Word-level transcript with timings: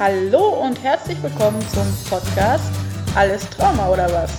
Hallo 0.00 0.62
und 0.62 0.82
herzlich 0.82 1.22
willkommen 1.22 1.60
zum 1.68 1.86
Podcast 2.08 2.72
Alles 3.14 3.50
Trauma 3.50 3.90
oder 3.90 4.10
was? 4.10 4.32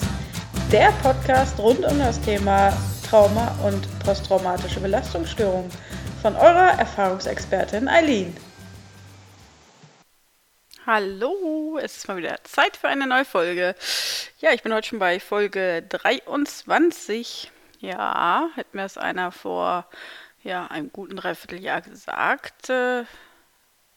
Der 0.71 0.91
Podcast 1.03 1.59
rund 1.59 1.85
um 1.85 1.99
das 1.99 2.19
Thema 2.19 2.75
Trauma 3.07 3.55
und 3.63 3.87
posttraumatische 3.99 4.79
Belastungsstörung 4.79 5.69
von 6.23 6.35
eurer 6.35 6.79
Erfahrungsexpertin 6.79 7.87
Eileen. 7.87 8.35
Hallo, 10.87 11.77
es 11.79 11.97
ist 11.97 12.07
mal 12.07 12.17
wieder 12.17 12.43
Zeit 12.43 12.75
für 12.75 12.87
eine 12.87 13.05
neue 13.05 13.25
Folge. 13.25 13.75
Ja, 14.39 14.53
ich 14.53 14.63
bin 14.63 14.73
heute 14.73 14.87
schon 14.87 14.97
bei 14.97 15.19
Folge 15.19 15.83
23. 15.89 17.51
Ja, 17.81 18.49
hätte 18.55 18.75
mir 18.75 18.81
das 18.81 18.97
einer 18.97 19.31
vor 19.31 19.85
ja, 20.41 20.65
einem 20.65 20.91
guten 20.91 21.17
Dreivierteljahr 21.17 21.81
gesagt, 21.81 22.71
äh, 22.71 23.03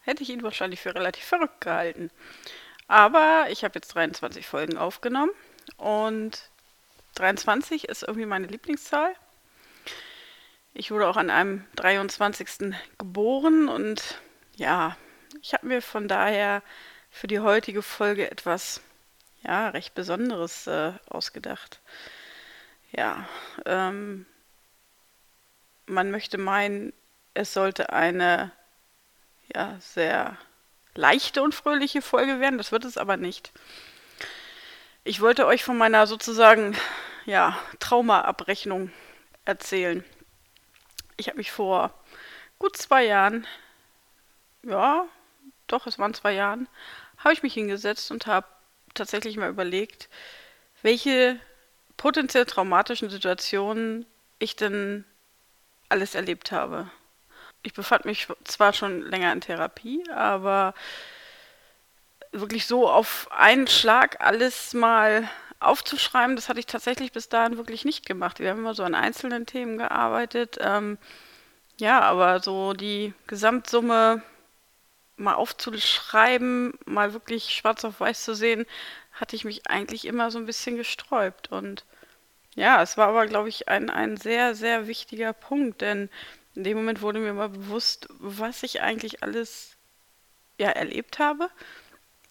hätte 0.05 0.23
ich 0.23 0.29
ihn 0.29 0.43
wahrscheinlich 0.43 0.79
für 0.79 0.95
relativ 0.95 1.25
verrückt 1.25 1.61
gehalten. 1.61 2.11
Aber 2.87 3.47
ich 3.49 3.63
habe 3.63 3.75
jetzt 3.75 3.93
23 3.95 4.45
Folgen 4.45 4.77
aufgenommen 4.77 5.31
und 5.77 6.49
23 7.15 7.89
ist 7.89 8.03
irgendwie 8.03 8.27
meine 8.27 8.47
Lieblingszahl. 8.47 9.15
Ich 10.73 10.91
wurde 10.91 11.07
auch 11.07 11.17
an 11.17 11.29
einem 11.29 11.65
23. 11.75 12.75
geboren 12.97 13.67
und 13.67 14.19
ja, 14.55 14.95
ich 15.41 15.53
habe 15.53 15.67
mir 15.67 15.81
von 15.81 16.07
daher 16.07 16.61
für 17.09 17.27
die 17.27 17.39
heutige 17.39 17.81
Folge 17.81 18.29
etwas 18.29 18.81
ja, 19.41 19.69
recht 19.69 19.95
Besonderes 19.95 20.67
äh, 20.67 20.91
ausgedacht. 21.09 21.79
Ja, 22.91 23.27
ähm, 23.65 24.25
man 25.85 26.11
möchte 26.11 26.37
meinen, 26.37 26.93
es 27.33 27.53
sollte 27.53 27.91
eine 27.93 28.51
ja, 29.53 29.77
sehr 29.79 30.37
leichte 30.95 31.43
und 31.43 31.53
fröhliche 31.53 32.01
Folge 32.01 32.39
werden. 32.39 32.57
Das 32.57 32.71
wird 32.71 32.85
es 32.85 32.97
aber 32.97 33.17
nicht. 33.17 33.51
Ich 35.03 35.21
wollte 35.21 35.45
euch 35.45 35.63
von 35.63 35.77
meiner 35.77 36.07
sozusagen 36.07 36.75
ja, 37.25 37.57
Traumaabrechnung 37.79 38.91
erzählen. 39.45 40.03
Ich 41.17 41.27
habe 41.27 41.37
mich 41.37 41.51
vor 41.51 41.93
gut 42.59 42.75
zwei 42.77 43.05
Jahren, 43.05 43.45
ja, 44.63 45.05
doch, 45.67 45.87
es 45.87 45.99
waren 45.99 46.13
zwei 46.13 46.33
Jahren, 46.33 46.67
habe 47.17 47.33
ich 47.33 47.43
mich 47.43 47.53
hingesetzt 47.53 48.11
und 48.11 48.27
habe 48.27 48.47
tatsächlich 48.93 49.37
mal 49.37 49.49
überlegt, 49.49 50.09
welche 50.81 51.39
potenziell 51.97 52.45
traumatischen 52.45 53.09
Situationen 53.09 54.05
ich 54.39 54.55
denn 54.55 55.05
alles 55.89 56.15
erlebt 56.15 56.51
habe 56.51 56.89
ich 57.65 57.73
befand 57.73 58.05
mich 58.05 58.27
zwar 58.43 58.73
schon 58.73 59.01
länger 59.01 59.33
in 59.33 59.41
Therapie, 59.41 60.03
aber 60.11 60.73
wirklich 62.31 62.67
so 62.67 62.89
auf 62.89 63.27
einen 63.31 63.67
Schlag 63.67 64.23
alles 64.23 64.73
mal 64.73 65.27
aufzuschreiben, 65.59 66.35
das 66.35 66.49
hatte 66.49 66.59
ich 66.59 66.67
tatsächlich 66.67 67.11
bis 67.11 67.29
dahin 67.29 67.57
wirklich 67.57 67.85
nicht 67.85 68.05
gemacht. 68.05 68.39
Wir 68.39 68.51
haben 68.51 68.59
immer 68.59 68.75
so 68.75 68.83
an 68.83 68.93
einzelnen 68.93 69.45
Themen 69.45 69.77
gearbeitet. 69.77 70.57
Ähm, 70.59 70.97
ja, 71.79 72.01
aber 72.01 72.39
so 72.39 72.73
die 72.73 73.13
Gesamtsumme 73.27 74.21
mal 75.17 75.33
aufzuschreiben, 75.33 76.73
mal 76.85 77.13
wirklich 77.13 77.53
schwarz 77.55 77.83
auf 77.85 77.99
weiß 77.99 78.23
zu 78.23 78.35
sehen, 78.35 78.65
hatte 79.13 79.35
ich 79.35 79.45
mich 79.45 79.67
eigentlich 79.69 80.05
immer 80.05 80.29
so 80.29 80.37
ein 80.37 80.45
bisschen 80.45 80.75
gesträubt. 80.75 81.51
Und 81.51 81.85
ja, 82.53 82.81
es 82.81 82.97
war 82.97 83.07
aber, 83.07 83.25
glaube 83.25 83.49
ich, 83.49 83.69
ein, 83.69 83.89
ein 83.89 84.17
sehr, 84.17 84.55
sehr 84.55 84.87
wichtiger 84.87 85.33
Punkt, 85.33 85.81
denn 85.81 86.09
in 86.55 86.63
dem 86.63 86.77
Moment 86.77 87.01
wurde 87.01 87.19
mir 87.19 87.33
mal 87.33 87.49
bewusst, 87.49 88.07
was 88.19 88.63
ich 88.63 88.81
eigentlich 88.81 89.23
alles 89.23 89.75
ja, 90.57 90.69
erlebt 90.69 91.19
habe. 91.19 91.49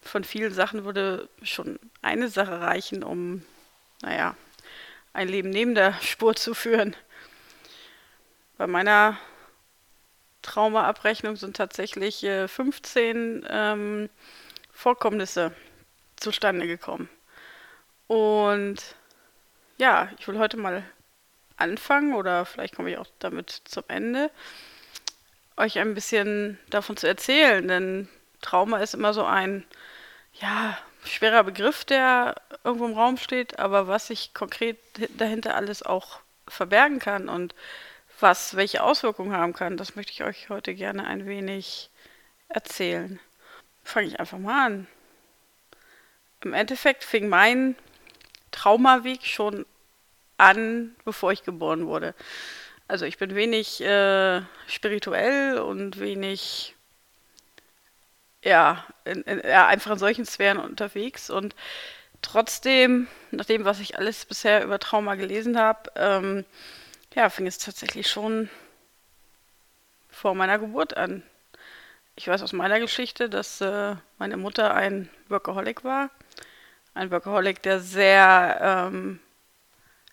Von 0.01 0.23
vielen 0.23 0.53
Sachen 0.53 0.83
würde 0.83 1.29
schon 1.43 1.79
eine 2.01 2.29
Sache 2.29 2.59
reichen, 2.61 3.03
um, 3.03 3.43
naja, 4.01 4.35
ein 5.13 5.27
Leben 5.27 5.49
neben 5.49 5.75
der 5.75 5.93
Spur 6.01 6.35
zu 6.35 6.53
führen. 6.53 6.95
Bei 8.57 8.67
meiner 8.67 9.17
Traumaabrechnung 10.41 11.35
sind 11.35 11.57
tatsächlich 11.57 12.23
äh, 12.23 12.47
15 12.47 13.45
ähm, 13.49 14.09
Vorkommnisse 14.71 15.51
zustande 16.15 16.67
gekommen. 16.67 17.09
Und 18.07 18.77
ja, 19.77 20.09
ich 20.19 20.27
will 20.27 20.37
heute 20.37 20.57
mal 20.57 20.83
anfangen 21.57 22.13
oder 22.13 22.45
vielleicht 22.45 22.75
komme 22.75 22.91
ich 22.91 22.97
auch 22.97 23.07
damit 23.19 23.49
zum 23.65 23.83
Ende, 23.87 24.31
euch 25.57 25.79
ein 25.79 25.93
bisschen 25.93 26.59
davon 26.69 26.97
zu 26.97 27.07
erzählen, 27.07 27.67
denn 27.67 28.09
Trauma 28.41 28.77
ist 28.79 28.93
immer 28.93 29.13
so 29.13 29.23
ein, 29.23 29.65
ja, 30.33 30.77
schwerer 31.05 31.43
Begriff, 31.43 31.85
der 31.85 32.35
irgendwo 32.63 32.85
im 32.85 32.93
Raum 32.93 33.17
steht, 33.17 33.59
aber 33.59 33.87
was 33.87 34.07
sich 34.07 34.33
konkret 34.33 34.77
dahinter 35.17 35.55
alles 35.55 35.83
auch 35.83 36.19
verbergen 36.47 36.99
kann 36.99 37.29
und 37.29 37.55
was 38.19 38.55
welche 38.55 38.83
Auswirkungen 38.83 39.35
haben 39.35 39.53
kann, 39.53 39.77
das 39.77 39.95
möchte 39.95 40.11
ich 40.11 40.23
euch 40.23 40.49
heute 40.49 40.73
gerne 40.73 41.05
ein 41.05 41.25
wenig 41.25 41.89
erzählen. 42.49 43.19
Fange 43.83 44.07
ich 44.07 44.19
einfach 44.19 44.37
mal 44.37 44.65
an. 44.65 44.87
Im 46.41 46.53
Endeffekt 46.53 47.03
fing 47.03 47.27
mein 47.27 47.75
Traumaweg 48.51 49.25
schon 49.25 49.65
an, 50.37 50.95
bevor 51.05 51.31
ich 51.31 51.43
geboren 51.43 51.87
wurde. 51.87 52.13
Also 52.87 53.05
ich 53.05 53.17
bin 53.17 53.33
wenig 53.33 53.81
äh, 53.81 54.41
spirituell 54.67 55.57
und 55.57 55.99
wenig, 55.99 56.75
ja, 58.43 58.85
in, 59.05 59.23
in, 59.23 59.41
ja, 59.47 59.67
einfach 59.67 59.91
in 59.91 59.97
solchen 59.97 60.25
Sphären 60.25 60.59
unterwegs. 60.59 61.29
Und 61.29 61.55
trotzdem, 62.21 63.07
nach 63.31 63.45
dem, 63.45 63.65
was 63.65 63.79
ich 63.79 63.97
alles 63.97 64.25
bisher 64.25 64.63
über 64.63 64.79
Trauma 64.79 65.15
gelesen 65.15 65.57
habe, 65.57 65.91
ähm, 65.95 66.45
ja, 67.15 67.29
fing 67.29 67.47
es 67.47 67.57
tatsächlich 67.57 68.09
schon 68.09 68.49
vor 70.09 70.35
meiner 70.35 70.59
Geburt 70.59 70.95
an. 70.95 71.23
Ich 72.15 72.27
weiß 72.27 72.43
aus 72.43 72.53
meiner 72.53 72.79
Geschichte, 72.79 73.29
dass 73.29 73.61
äh, 73.61 73.95
meine 74.17 74.37
Mutter 74.37 74.73
ein 74.73 75.09
Workaholic 75.27 75.83
war. 75.83 76.09
Ein 76.93 77.11
Workaholic, 77.11 77.61
der 77.63 77.79
sehr 77.79 78.59
ähm, 78.61 79.19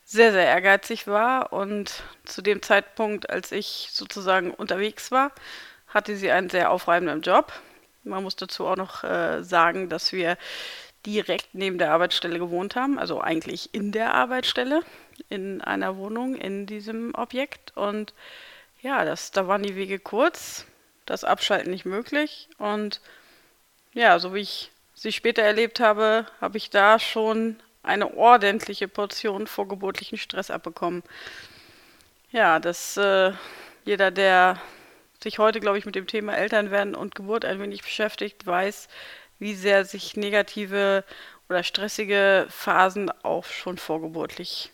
sehr, 0.05 0.33
sehr 0.33 0.47
ehrgeizig 0.47 1.07
war 1.07 1.53
und 1.53 2.03
zu 2.25 2.43
dem 2.43 2.63
Zeitpunkt, 2.63 3.31
als 3.31 3.53
ich 3.53 3.89
sozusagen 3.93 4.53
unterwegs 4.53 5.11
war, 5.11 5.33
hatte 5.89 6.17
sie 6.17 6.31
einen 6.31 6.51
sehr 6.51 6.71
aufreibenden 6.71 7.23
Job. 7.23 7.53
Man 8.05 8.23
muss 8.23 8.37
dazu 8.37 8.67
auch 8.67 8.77
noch 8.77 9.05
äh, 9.05 9.43
sagen, 9.43 9.89
dass 9.89 10.13
wir 10.13 10.37
direkt 11.07 11.55
neben 11.55 11.79
der 11.79 11.93
Arbeitsstelle 11.93 12.39
gewohnt 12.39 12.77
haben, 12.77 12.99
also 12.99 13.21
eigentlich 13.21 13.75
in 13.75 13.93
der 13.93 14.15
Arbeitsstelle, 14.15 14.83
in 15.29 15.61
einer 15.61 15.97
Wohnung 15.97 16.35
in 16.35 16.67
diesem 16.67 17.15
Objekt. 17.15 17.77
Und 17.77 18.15
ja, 18.81 19.05
das, 19.05 19.31
da 19.31 19.49
waren 19.49 19.63
die 19.63 19.77
Wege 19.77 19.99
kurz, 19.99 20.67
das 21.07 21.25
Abschalten 21.25 21.71
nicht 21.71 21.85
möglich. 21.85 22.49
Und 22.59 23.01
ja, 23.95 24.19
so 24.19 24.35
wie 24.35 24.41
ich 24.41 24.71
sie 24.95 25.13
später 25.13 25.43
erlebt 25.43 25.81
habe, 25.81 26.27
habe 26.41 26.57
ich 26.57 26.71
da 26.71 26.99
schon 26.99 27.57
eine 27.83 28.15
ordentliche 28.15 28.89
Portion 28.89 29.47
vorgeburtlichen 29.47 30.19
Stress 30.19 30.51
abbekommen. 30.51 31.03
Ja, 32.31 32.61
dass 32.61 32.97
äh, 32.97 33.33
jeder, 33.85 34.11
der 34.11 34.61
sich 35.23 35.39
heute, 35.39 35.61
glaube 35.61 35.79
ich, 35.79 35.87
mit 35.87 35.95
dem 35.95 36.07
Thema 36.07 36.37
Elternwerden 36.37 36.95
und 36.95 37.15
Geburt 37.15 37.45
ein 37.45 37.61
wenig 37.61 37.83
beschäftigt, 37.83 38.47
weiß, 38.47 38.89
wie 39.39 39.55
sehr 39.55 39.85
sich 39.85 40.17
negative 40.17 41.05
oder 41.49 41.63
stressige 41.63 42.47
Phasen 42.49 43.11
auch 43.23 43.45
schon 43.45 43.79
vorgeburtlich 43.79 44.73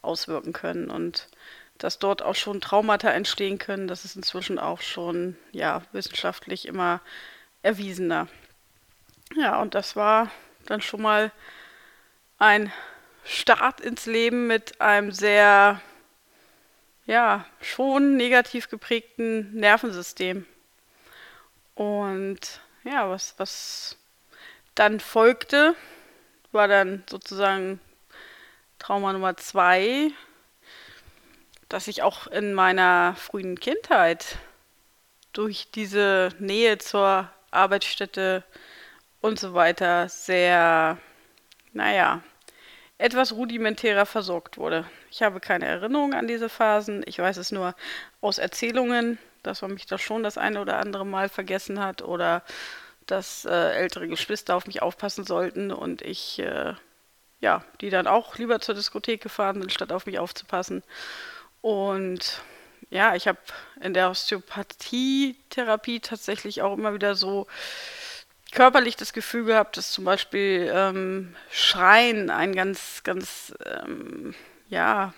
auswirken 0.00 0.52
können 0.52 0.90
und 0.90 1.28
dass 1.78 1.98
dort 1.98 2.22
auch 2.22 2.34
schon 2.34 2.60
Traumata 2.60 3.10
entstehen 3.10 3.58
können, 3.58 3.88
das 3.88 4.04
ist 4.04 4.16
inzwischen 4.16 4.58
auch 4.58 4.80
schon 4.80 5.36
ja 5.52 5.82
wissenschaftlich 5.92 6.66
immer 6.66 7.00
erwiesener. 7.62 8.28
Ja, 9.36 9.60
und 9.60 9.74
das 9.74 9.96
war 9.96 10.30
dann 10.66 10.80
schon 10.80 11.02
mal 11.02 11.32
ein 12.42 12.72
Start 13.22 13.80
ins 13.80 14.06
Leben 14.06 14.48
mit 14.48 14.80
einem 14.80 15.12
sehr, 15.12 15.80
ja, 17.06 17.46
schon 17.60 18.16
negativ 18.16 18.68
geprägten 18.68 19.54
Nervensystem. 19.54 20.44
Und 21.76 22.40
ja, 22.82 23.08
was, 23.08 23.34
was 23.36 23.96
dann 24.74 24.98
folgte, 24.98 25.76
war 26.50 26.66
dann 26.66 27.04
sozusagen 27.08 27.78
Trauma 28.80 29.12
Nummer 29.12 29.36
zwei, 29.36 30.10
dass 31.68 31.86
ich 31.86 32.02
auch 32.02 32.26
in 32.26 32.54
meiner 32.54 33.14
frühen 33.14 33.60
Kindheit 33.60 34.38
durch 35.32 35.70
diese 35.72 36.30
Nähe 36.40 36.78
zur 36.78 37.30
Arbeitsstätte 37.52 38.42
und 39.20 39.38
so 39.38 39.54
weiter 39.54 40.08
sehr, 40.08 40.98
naja, 41.72 42.20
etwas 43.02 43.32
rudimentärer 43.32 44.06
versorgt 44.06 44.58
wurde. 44.58 44.86
Ich 45.10 45.22
habe 45.22 45.40
keine 45.40 45.66
Erinnerung 45.66 46.14
an 46.14 46.28
diese 46.28 46.48
Phasen. 46.48 47.02
Ich 47.06 47.18
weiß 47.18 47.36
es 47.36 47.50
nur 47.50 47.74
aus 48.20 48.38
Erzählungen, 48.38 49.18
dass 49.42 49.60
man 49.60 49.74
mich 49.74 49.86
da 49.86 49.98
schon 49.98 50.22
das 50.22 50.38
eine 50.38 50.60
oder 50.60 50.78
andere 50.78 51.04
Mal 51.04 51.28
vergessen 51.28 51.80
hat 51.80 52.02
oder 52.02 52.44
dass 53.06 53.44
äh, 53.44 53.72
ältere 53.72 54.06
Geschwister 54.06 54.54
auf 54.54 54.68
mich 54.68 54.82
aufpassen 54.82 55.24
sollten 55.24 55.72
und 55.72 56.00
ich, 56.02 56.38
äh, 56.38 56.74
ja, 57.40 57.64
die 57.80 57.90
dann 57.90 58.06
auch 58.06 58.38
lieber 58.38 58.60
zur 58.60 58.76
Diskothek 58.76 59.20
gefahren 59.20 59.60
sind, 59.60 59.72
statt 59.72 59.90
auf 59.90 60.06
mich 60.06 60.20
aufzupassen. 60.20 60.84
Und 61.60 62.40
ja, 62.90 63.16
ich 63.16 63.26
habe 63.26 63.38
in 63.80 63.94
der 63.94 64.10
Osteopathietherapie 64.10 65.98
tatsächlich 65.98 66.62
auch 66.62 66.78
immer 66.78 66.94
wieder 66.94 67.16
so 67.16 67.48
körperlich 68.52 68.96
das 68.96 69.12
Gefühl 69.12 69.44
gehabt, 69.46 69.76
dass 69.76 69.90
zum 69.90 70.04
Beispiel 70.04 70.70
ähm, 70.72 71.34
Schreien 71.50 72.30
ein 72.30 72.54
ganz, 72.54 73.02
ganz, 73.02 73.54
ähm, 73.64 74.34
ja, 74.68 75.12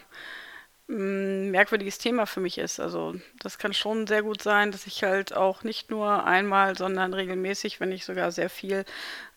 ein 0.89 1.51
merkwürdiges 1.51 1.99
Thema 1.99 2.27
für 2.27 2.41
mich 2.41 2.59
ist. 2.59 2.79
Also 2.79 3.15
das 3.41 3.59
kann 3.59 3.73
schon 3.75 4.07
sehr 4.07 4.23
gut 4.23 4.43
sein, 4.43 4.71
dass 4.71 4.87
ich 4.87 5.03
halt 5.03 5.35
auch 5.35 5.65
nicht 5.65 5.91
nur 5.91 6.25
einmal, 6.25 6.77
sondern 6.77 7.15
regelmäßig, 7.15 7.81
wenn 7.81 7.89
nicht 7.89 8.05
sogar 8.05 8.31
sehr 8.33 8.51
viel, 8.51 8.85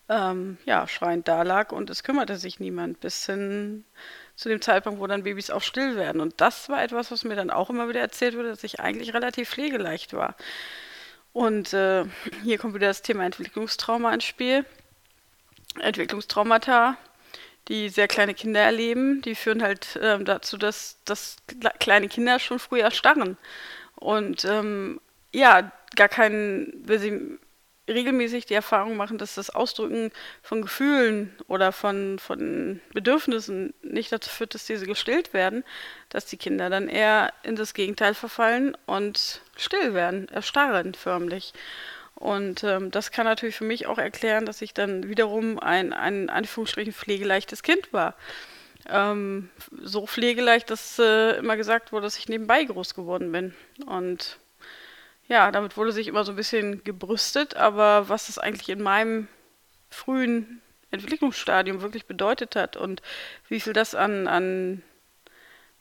ähm, 0.08 0.58
ja, 0.64 0.86
schreiend 0.86 1.26
da 1.26 1.42
lag 1.42 1.72
und 1.72 1.90
es 1.90 2.02
kümmerte 2.02 2.36
sich 2.36 2.60
niemand 2.60 3.00
bis 3.00 3.26
hin 3.26 3.84
zu 4.36 4.48
dem 4.48 4.60
Zeitpunkt, 4.60 5.00
wo 5.00 5.06
dann 5.06 5.24
Babys 5.24 5.50
auch 5.50 5.62
still 5.62 5.96
werden. 5.96 6.20
Und 6.20 6.40
das 6.40 6.68
war 6.68 6.82
etwas, 6.82 7.10
was 7.10 7.24
mir 7.24 7.34
dann 7.34 7.50
auch 7.50 7.70
immer 7.70 7.88
wieder 7.88 8.00
erzählt 8.00 8.36
wurde, 8.36 8.50
dass 8.50 8.64
ich 8.64 8.80
eigentlich 8.80 9.14
relativ 9.14 9.50
pflegeleicht 9.50 10.12
war. 10.12 10.36
Und 11.38 11.72
äh, 11.72 12.04
hier 12.42 12.58
kommt 12.58 12.74
wieder 12.74 12.88
das 12.88 13.02
Thema 13.02 13.24
Entwicklungstrauma 13.24 14.12
ins 14.12 14.24
Spiel. 14.24 14.64
Entwicklungstraumata, 15.78 16.96
die 17.68 17.90
sehr 17.90 18.08
kleine 18.08 18.34
Kinder 18.34 18.58
erleben, 18.58 19.22
die 19.22 19.36
führen 19.36 19.62
halt 19.62 20.00
ähm, 20.02 20.24
dazu, 20.24 20.56
dass, 20.56 20.98
dass 21.04 21.36
kleine 21.78 22.08
Kinder 22.08 22.40
schon 22.40 22.58
früh 22.58 22.80
erstarren. 22.80 23.36
Und 23.94 24.44
ähm, 24.46 25.00
ja, 25.32 25.70
gar 25.94 26.08
keinen, 26.08 26.72
will 26.88 26.98
sie 26.98 27.38
regelmäßig 27.88 28.46
die 28.46 28.54
Erfahrung 28.54 28.96
machen, 28.96 29.18
dass 29.18 29.34
das 29.34 29.50
Ausdrücken 29.50 30.10
von 30.42 30.62
Gefühlen 30.62 31.34
oder 31.46 31.72
von, 31.72 32.18
von 32.18 32.80
Bedürfnissen 32.92 33.74
nicht 33.82 34.12
dazu 34.12 34.30
führt, 34.30 34.54
dass 34.54 34.66
diese 34.66 34.86
gestillt 34.86 35.32
werden, 35.32 35.64
dass 36.08 36.26
die 36.26 36.36
Kinder 36.36 36.70
dann 36.70 36.88
eher 36.88 37.32
in 37.42 37.56
das 37.56 37.74
Gegenteil 37.74 38.14
verfallen 38.14 38.76
und 38.86 39.40
still 39.56 39.94
werden, 39.94 40.28
erstarren 40.28 40.94
förmlich. 40.94 41.52
Und 42.14 42.64
ähm, 42.64 42.90
das 42.90 43.12
kann 43.12 43.26
natürlich 43.26 43.54
für 43.54 43.64
mich 43.64 43.86
auch 43.86 43.98
erklären, 43.98 44.44
dass 44.44 44.60
ich 44.60 44.74
dann 44.74 45.08
wiederum 45.08 45.58
ein, 45.60 45.92
ein 45.92 46.30
Anführungsstrichen 46.30 46.92
pflegeleichtes 46.92 47.62
Kind 47.62 47.92
war. 47.92 48.14
Ähm, 48.88 49.50
so 49.82 50.06
pflegeleicht, 50.06 50.70
dass 50.70 50.98
äh, 50.98 51.38
immer 51.38 51.56
gesagt 51.56 51.92
wurde, 51.92 52.04
dass 52.04 52.18
ich 52.18 52.28
nebenbei 52.28 52.64
groß 52.64 52.94
geworden 52.94 53.30
bin. 53.30 53.54
Und 53.86 54.38
ja, 55.28 55.50
damit 55.52 55.76
wurde 55.76 55.92
sich 55.92 56.08
immer 56.08 56.24
so 56.24 56.32
ein 56.32 56.36
bisschen 56.36 56.82
gebrüstet, 56.84 57.54
aber 57.56 58.08
was 58.08 58.26
das 58.26 58.38
eigentlich 58.38 58.68
in 58.70 58.82
meinem 58.82 59.28
frühen 59.90 60.62
Entwicklungsstadium 60.90 61.82
wirklich 61.82 62.06
bedeutet 62.06 62.56
hat 62.56 62.76
und 62.76 63.02
wie 63.48 63.60
viel 63.60 63.74
das 63.74 63.94
an, 63.94 64.26
an 64.26 64.82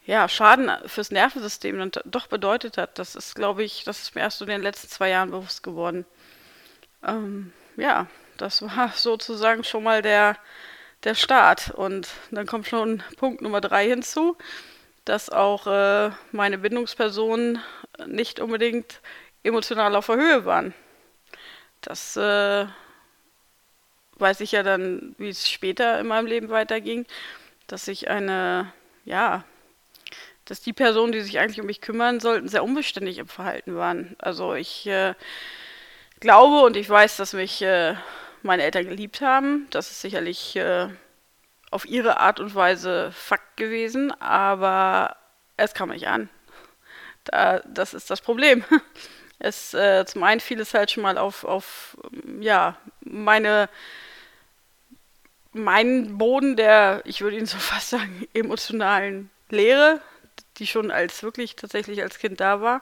ja, 0.05 0.27
Schaden 0.29 0.71
fürs 0.85 1.11
Nervensystem 1.11 1.77
dann 1.77 1.91
doch 2.05 2.27
bedeutet 2.27 2.77
hat, 2.77 2.97
das 2.99 3.15
ist, 3.15 3.35
glaube 3.35 3.63
ich, 3.63 3.83
das 3.83 4.01
ist 4.01 4.15
mir 4.15 4.21
erst 4.21 4.39
so 4.39 4.45
in 4.45 4.49
den 4.51 4.61
letzten 4.61 4.88
zwei 4.88 5.09
Jahren 5.09 5.31
bewusst 5.31 5.63
geworden. 5.63 6.05
Ähm, 7.05 7.51
ja, 7.75 8.07
das 8.38 8.61
war 8.77 8.91
sozusagen 8.95 9.63
schon 9.63 9.83
mal 9.83 10.01
der, 10.01 10.38
der 11.03 11.15
Start. 11.15 11.71
Und 11.71 12.07
dann 12.31 12.47
kommt 12.47 12.67
schon 12.67 13.03
Punkt 13.17 13.41
Nummer 13.41 13.61
drei 13.61 13.88
hinzu, 13.88 14.38
dass 15.05 15.29
auch 15.29 15.67
äh, 15.67 16.11
meine 16.31 16.57
Bindungspersonen 16.57 17.61
nicht 18.05 18.39
unbedingt 18.39 19.01
emotional 19.44 19.95
auf 19.95 20.07
der 20.07 20.18
Höhe 20.18 20.45
waren. 20.45 20.74
Das 21.81 22.18
äh, 22.18 22.66
weiß 24.16 24.42
ich 24.42 24.51
ja 24.51 24.63
dann, 24.63 25.16
wie 25.18 25.30
es 25.30 25.50
später 25.50 26.00
in 26.00 26.07
meinem 26.07 26.28
Leben 26.28 26.50
weiterging, 26.50 27.06
dass 27.68 27.88
ich 27.88 28.10
eine, 28.10 28.72
ja, 29.06 29.44
dass 30.45 30.62
die 30.62 30.74
Personen, 30.74 31.12
die 31.12 31.22
sich 31.22 31.39
eigentlich 31.39 31.60
um 31.60 31.68
mich 31.68 31.81
kümmern 31.81 32.19
sollten, 32.19 32.48
sehr 32.48 32.63
unbeständig 32.63 33.18
im 33.18 33.28
Verhalten 33.28 33.75
waren. 33.75 34.16
Also 34.19 34.54
ich 34.54 34.88
äh, 34.88 35.13
glaube 36.19 36.66
und 36.66 36.78
ich 36.78 36.90
weiß, 36.90 37.18
dass 37.18 37.33
mich 37.33 37.62
äh, 37.62 37.95
meine 38.44 38.63
Eltern 38.63 38.86
geliebt 38.86 39.22
haben. 39.22 39.68
Das 39.72 39.92
ist 39.92 40.01
sicherlich 40.01 40.56
äh, 40.56 40.88
auf 41.69 41.86
ihre 41.86 42.19
Art 42.19 42.40
und 42.40 42.56
Weise 42.56 43.12
Fakt 43.12 43.57
gewesen, 43.57 44.12
aber 44.22 45.18
es 45.57 45.74
kam 45.74 45.90
nicht 45.90 46.07
an. 46.07 46.30
Da, 47.25 47.60
das 47.60 47.94
ist 47.94 48.10
das 48.10 48.22
Problem. 48.22 48.63
Es 49.39 49.74
äh, 49.74 50.06
zum 50.06 50.24
einen 50.24 50.39
fiel 50.39 50.60
es 50.60 50.74
halt 50.74 50.92
schon 50.92 51.04
mal 51.04 51.18
auf, 51.18 51.44
auf 51.44 51.98
ja, 52.39 52.78
meine 53.01 53.69
meinen 55.57 56.18
Boden 56.18 56.56
der, 56.56 57.01
ich 57.06 57.22
würde 57.22 57.38
ihn 57.38 57.45
so 57.45 57.57
fast 57.60 57.89
sagen, 57.89 58.28
emotionalen 58.34 59.30
Leere, 59.50 60.01
die 60.57 60.68
schon 60.68 60.92
als 60.92 61.24
wirklich 61.24 61.56
tatsächlich 61.56 62.01
als 62.01 62.19
Kind 62.19 62.39
da 62.39 62.62
war. 62.62 62.81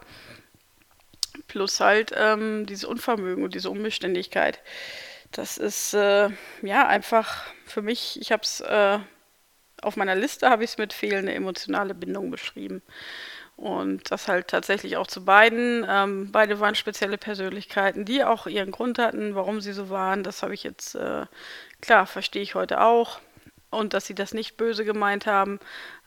Plus 1.48 1.80
halt 1.80 2.12
ähm, 2.16 2.66
dieses 2.66 2.86
Unvermögen 2.86 3.44
und 3.44 3.54
diese 3.56 3.70
Unbeständigkeit. 3.70 4.60
Das 5.32 5.58
ist 5.58 5.94
äh, 5.94 6.30
ja 6.62 6.88
einfach 6.88 7.44
für 7.66 7.82
mich, 7.82 8.20
ich 8.22 8.32
habe 8.32 8.44
es 8.44 8.62
äh, 8.62 9.00
auf 9.82 9.98
meiner 9.98 10.16
Liste, 10.16 10.50
habe 10.50 10.64
ich 10.64 10.72
es 10.72 10.78
mit 10.78 10.94
fehlende 10.94 11.34
emotionale 11.34 11.94
Bindung 11.94 12.32
beschrieben. 12.32 12.82
Und 13.58 14.12
das 14.12 14.28
halt 14.28 14.50
tatsächlich 14.50 14.98
auch 14.98 15.08
zu 15.08 15.24
beiden. 15.24 15.86
Ähm, 15.88 16.32
beide 16.32 16.60
waren 16.60 16.76
spezielle 16.76 17.18
Persönlichkeiten, 17.18 18.04
die 18.04 18.24
auch 18.24 18.48
ihren 18.48 18.72
Grund 18.72 19.00
hatten, 19.00 19.34
warum 19.36 19.62
sie 19.62 19.72
so 19.74 19.90
waren. 19.90 20.24
Das 20.24 20.44
habe 20.44 20.54
ich 20.54 20.64
jetzt, 20.64 20.96
äh, 20.96 21.26
klar, 21.82 22.06
verstehe 22.06 22.42
ich 22.42 22.56
heute 22.56 22.82
auch. 22.82 23.20
Und 23.70 23.94
dass 23.94 24.06
sie 24.06 24.16
das 24.16 24.34
nicht 24.34 24.58
böse 24.58 24.84
gemeint 24.84 25.26
haben. 25.26 25.60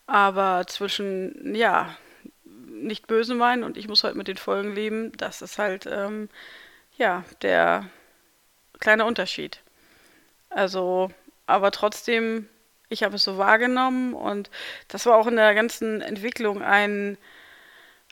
Aber 0.07 0.67
zwischen, 0.67 1.55
ja, 1.55 1.97
nicht 2.45 3.07
böse 3.07 3.35
meinen 3.35 3.65
und 3.65 3.77
ich 3.77 3.89
muss 3.89 4.05
halt 4.05 4.15
mit 4.15 4.29
den 4.29 4.37
Folgen 4.37 4.75
leben, 4.75 5.13
das 5.17 5.43
ist 5.43 5.59
halt, 5.59 5.87
ähm, 5.87 6.29
ja, 6.97 7.25
der 7.43 7.87
kleine 8.81 9.05
Unterschied. 9.05 9.61
Also, 10.51 11.11
aber 11.47 11.71
trotzdem, 11.71 12.49
ich 12.89 13.03
habe 13.03 13.17
es 13.17 13.25
so 13.25 13.39
wahrgenommen 13.39 14.15
und 14.15 14.51
das 14.89 15.07
war 15.07 15.17
auch 15.17 15.27
in 15.27 15.37
der 15.37 15.55
ganzen 15.55 16.01
Entwicklung 16.01 16.63
ein, 16.63 17.19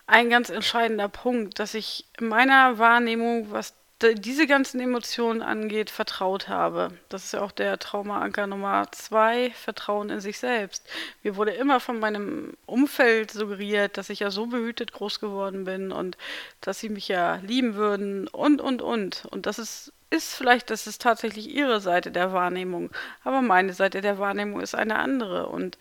ein 0.06 0.30
ganz 0.30 0.50
entscheidender 0.50 1.08
Punkt, 1.08 1.58
dass 1.58 1.74
ich 1.74 2.06
in 2.18 2.28
meiner 2.28 2.78
Wahrnehmung, 2.78 3.50
was 3.50 3.74
diese 4.02 4.46
ganzen 4.46 4.78
Emotionen 4.78 5.40
angeht, 5.40 5.88
vertraut 5.88 6.48
habe. 6.48 6.90
Das 7.08 7.24
ist 7.24 7.32
ja 7.32 7.40
auch 7.40 7.50
der 7.50 7.78
Traumaanker 7.78 8.46
Nummer 8.46 8.92
zwei, 8.92 9.50
Vertrauen 9.52 10.10
in 10.10 10.20
sich 10.20 10.38
selbst. 10.38 10.86
Mir 11.22 11.36
wurde 11.36 11.52
immer 11.52 11.80
von 11.80 11.98
meinem 11.98 12.54
Umfeld 12.66 13.30
suggeriert, 13.30 13.96
dass 13.96 14.10
ich 14.10 14.20
ja 14.20 14.30
so 14.30 14.46
behütet 14.46 14.92
groß 14.92 15.18
geworden 15.18 15.64
bin 15.64 15.92
und 15.92 16.18
dass 16.60 16.78
sie 16.78 16.90
mich 16.90 17.08
ja 17.08 17.36
lieben 17.36 17.74
würden 17.74 18.28
und, 18.28 18.60
und, 18.60 18.82
und. 18.82 19.24
Und 19.30 19.46
das 19.46 19.58
ist, 19.58 19.94
ist 20.10 20.34
vielleicht, 20.34 20.68
das 20.68 20.86
ist 20.86 21.00
tatsächlich 21.00 21.48
ihre 21.48 21.80
Seite 21.80 22.10
der 22.10 22.34
Wahrnehmung. 22.34 22.90
Aber 23.24 23.40
meine 23.40 23.72
Seite 23.72 24.02
der 24.02 24.18
Wahrnehmung 24.18 24.60
ist 24.60 24.74
eine 24.74 24.96
andere. 24.98 25.46
Und 25.46 25.78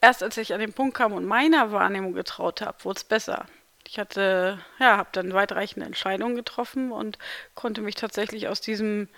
erst 0.00 0.22
als 0.22 0.36
ich 0.36 0.54
an 0.54 0.60
den 0.60 0.72
Punkt 0.72 0.96
kam 0.96 1.12
und 1.12 1.26
meiner 1.26 1.72
Wahrnehmung 1.72 2.12
getraut 2.12 2.60
habe, 2.60 2.84
wurde 2.84 2.98
es 2.98 3.04
besser. 3.04 3.46
Ich 3.86 3.98
hatte, 3.98 4.58
ja, 4.78 4.98
habe 4.98 5.08
dann 5.12 5.32
weitreichende 5.32 5.86
Entscheidungen 5.86 6.36
getroffen 6.36 6.92
und 6.92 7.18
konnte 7.54 7.80
mich 7.80 7.94
tatsächlich 7.94 8.48
aus 8.48 8.60
diesem, 8.60 9.08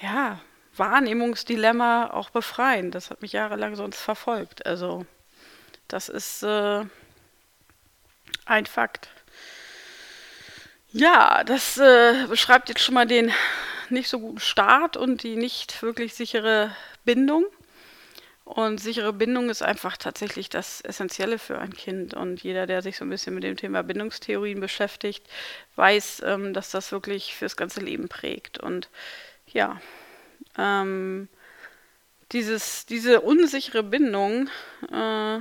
ja, 0.00 0.40
Wahrnehmungsdilemma 0.76 2.10
auch 2.10 2.30
befreien. 2.30 2.90
Das 2.90 3.10
hat 3.10 3.20
mich 3.20 3.32
jahrelang 3.32 3.76
sonst 3.76 3.98
verfolgt. 3.98 4.64
Also, 4.64 5.04
das 5.88 6.08
ist 6.08 6.42
äh, 6.42 6.84
ein 8.46 8.66
Fakt. 8.66 9.10
Ja, 10.92 11.44
das 11.44 11.78
äh, 11.78 12.26
beschreibt 12.28 12.68
jetzt 12.68 12.80
schon 12.82 12.94
mal 12.94 13.06
den 13.06 13.32
nicht 13.90 14.08
so 14.08 14.20
guten 14.20 14.40
Start 14.40 14.96
und 14.96 15.22
die 15.22 15.36
nicht 15.36 15.82
wirklich 15.82 16.14
sichere 16.14 16.74
Bindung. 17.04 17.44
Und 18.44 18.78
sichere 18.78 19.12
Bindung 19.12 19.50
ist 19.50 19.62
einfach 19.62 19.96
tatsächlich 19.96 20.48
das 20.48 20.80
Essentielle 20.80 21.38
für 21.38 21.58
ein 21.58 21.72
Kind. 21.72 22.14
Und 22.14 22.42
jeder, 22.42 22.66
der 22.66 22.82
sich 22.82 22.96
so 22.96 23.04
ein 23.04 23.10
bisschen 23.10 23.34
mit 23.34 23.44
dem 23.44 23.56
Thema 23.56 23.82
Bindungstheorien 23.82 24.60
beschäftigt, 24.60 25.24
weiß, 25.76 26.22
ähm, 26.26 26.52
dass 26.52 26.70
das 26.70 26.92
wirklich 26.92 27.34
fürs 27.36 27.56
ganze 27.56 27.80
Leben 27.80 28.08
prägt. 28.08 28.58
Und 28.58 28.90
ja, 29.46 29.80
ähm, 30.58 31.28
dieses, 32.32 32.86
diese 32.86 33.20
unsichere 33.20 33.82
Bindung 33.82 34.48
äh, 34.90 35.38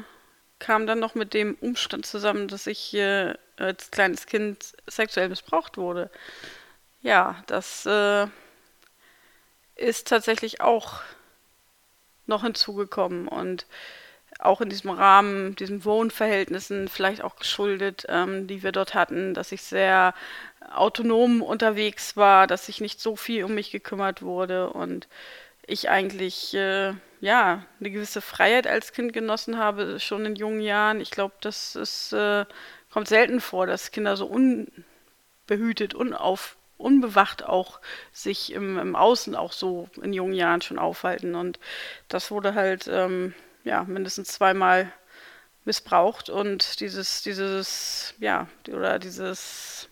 kam 0.59 0.85
dann 0.85 0.99
noch 0.99 1.15
mit 1.15 1.33
dem 1.33 1.55
Umstand 1.55 2.05
zusammen, 2.05 2.47
dass 2.47 2.67
ich 2.67 2.93
äh, 2.93 3.33
als 3.57 3.91
kleines 3.91 4.27
Kind 4.27 4.73
sexuell 4.87 5.29
missbraucht 5.29 5.77
wurde. 5.77 6.11
Ja, 7.01 7.43
das 7.47 7.85
äh, 7.87 8.27
ist 9.75 10.07
tatsächlich 10.07 10.61
auch 10.61 11.01
noch 12.25 12.43
hinzugekommen. 12.43 13.27
Und 13.27 13.65
auch 14.39 14.61
in 14.61 14.69
diesem 14.69 14.91
Rahmen, 14.91 15.55
diesen 15.55 15.85
Wohnverhältnissen 15.85 16.87
vielleicht 16.87 17.23
auch 17.23 17.35
geschuldet, 17.35 18.05
ähm, 18.09 18.47
die 18.47 18.63
wir 18.63 18.71
dort 18.71 18.93
hatten, 18.93 19.33
dass 19.33 19.51
ich 19.51 19.61
sehr 19.61 20.13
autonom 20.73 21.41
unterwegs 21.41 22.17
war, 22.17 22.47
dass 22.47 22.65
sich 22.65 22.81
nicht 22.81 22.99
so 22.99 23.15
viel 23.15 23.43
um 23.43 23.53
mich 23.53 23.71
gekümmert 23.71 24.21
wurde 24.21 24.69
und 24.69 25.07
ich 25.67 25.89
eigentlich 25.89 26.53
äh, 26.53 26.93
ja 27.19 27.65
eine 27.79 27.91
gewisse 27.91 28.21
Freiheit 28.21 28.67
als 28.67 28.93
Kind 28.93 29.13
genossen 29.13 29.57
habe, 29.57 29.99
schon 29.99 30.25
in 30.25 30.35
jungen 30.35 30.61
Jahren. 30.61 31.01
Ich 31.01 31.11
glaube, 31.11 31.35
das 31.41 31.75
ist, 31.75 32.13
äh, 32.13 32.45
kommt 32.91 33.07
selten 33.07 33.41
vor, 33.41 33.67
dass 33.67 33.91
Kinder 33.91 34.17
so 34.17 34.25
unbehütet, 34.25 35.93
unauf, 35.93 36.57
unbewacht 36.81 37.43
auch 37.43 37.79
sich 38.11 38.51
im, 38.51 38.77
im 38.77 38.95
Außen 38.95 39.35
auch 39.35 39.51
so 39.51 39.89
in 40.01 40.13
jungen 40.13 40.33
Jahren 40.33 40.61
schon 40.61 40.79
aufhalten. 40.79 41.35
Und 41.35 41.59
das 42.07 42.31
wurde 42.31 42.53
halt 42.55 42.87
ähm, 42.87 43.33
ja 43.63 43.83
mindestens 43.83 44.29
zweimal 44.29 44.91
missbraucht 45.65 46.29
und 46.29 46.79
dieses, 46.79 47.21
dieses, 47.21 48.15
ja, 48.19 48.47
oder 48.67 48.99
dieses, 48.99 49.89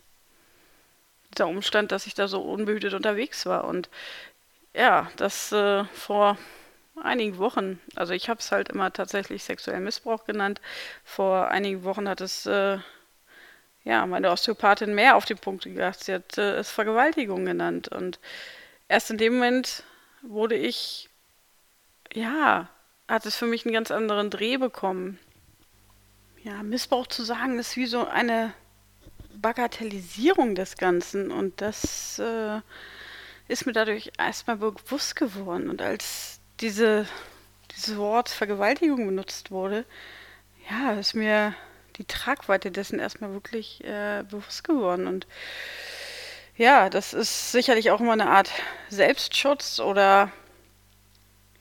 dieser 1.32 1.46
Umstand, 1.46 1.92
dass 1.92 2.06
ich 2.06 2.14
da 2.14 2.28
so 2.28 2.40
unbehütet 2.40 2.94
unterwegs 2.94 3.46
war. 3.46 3.64
Und 3.64 3.88
ja, 4.74 5.10
das 5.16 5.52
äh, 5.52 5.84
vor 5.84 6.38
einigen 7.00 7.38
Wochen, 7.38 7.80
also 7.94 8.12
ich 8.12 8.28
habe 8.28 8.40
es 8.40 8.52
halt 8.52 8.68
immer 8.68 8.92
tatsächlich 8.92 9.44
sexuellen 9.44 9.84
Missbrauch 9.84 10.24
genannt. 10.24 10.60
Vor 11.04 11.48
einigen 11.48 11.84
Wochen 11.84 12.08
hat 12.08 12.20
es 12.20 12.46
äh, 12.46 12.78
ja 13.84 14.06
meine 14.06 14.30
Osteopathin 14.30 14.94
mehr 14.94 15.16
auf 15.16 15.24
den 15.24 15.38
Punkt 15.38 15.64
gebracht. 15.64 16.02
Sie 16.02 16.14
hat 16.14 16.38
äh, 16.38 16.56
es 16.56 16.70
Vergewaltigung 16.70 17.44
genannt. 17.44 17.88
Und 17.88 18.18
erst 18.88 19.10
in 19.10 19.18
dem 19.18 19.34
Moment 19.34 19.84
wurde 20.22 20.56
ich, 20.56 21.08
ja, 22.12 22.68
hat 23.08 23.26
es 23.26 23.36
für 23.36 23.46
mich 23.46 23.64
einen 23.64 23.74
ganz 23.74 23.90
anderen 23.90 24.30
Dreh 24.30 24.56
bekommen. 24.56 25.18
Ja, 26.42 26.62
Missbrauch 26.62 27.06
zu 27.06 27.22
sagen, 27.22 27.58
ist 27.58 27.76
wie 27.76 27.86
so 27.86 28.06
eine 28.06 28.52
Bagatellisierung 29.34 30.54
des 30.54 30.76
Ganzen. 30.76 31.30
Und 31.30 31.60
das 31.60 32.18
äh, 32.18 32.60
ist 33.48 33.66
mir 33.66 33.72
dadurch 33.72 34.12
erstmal 34.18 34.56
bewusst 34.56 35.16
geworden. 35.16 35.68
Und 35.68 35.82
als 35.82 36.40
diese, 36.60 37.06
dieses 37.74 37.96
Wort 37.96 38.28
Vergewaltigung 38.28 39.06
benutzt 39.06 39.50
wurde, 39.50 39.84
ja, 40.70 40.92
ist 40.92 41.14
mir 41.14 41.54
die 42.00 42.06
Tragweite 42.06 42.70
dessen 42.70 42.98
erstmal 42.98 43.32
wirklich 43.32 43.84
äh, 43.84 44.24
bewusst 44.28 44.64
geworden. 44.64 45.06
Und 45.06 45.26
ja, 46.56 46.88
das 46.88 47.12
ist 47.12 47.52
sicherlich 47.52 47.90
auch 47.90 48.00
immer 48.00 48.14
eine 48.14 48.30
Art 48.30 48.50
Selbstschutz 48.88 49.80
oder 49.80 50.32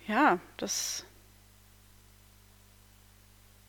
ja, 0.08 0.40
das 0.58 1.04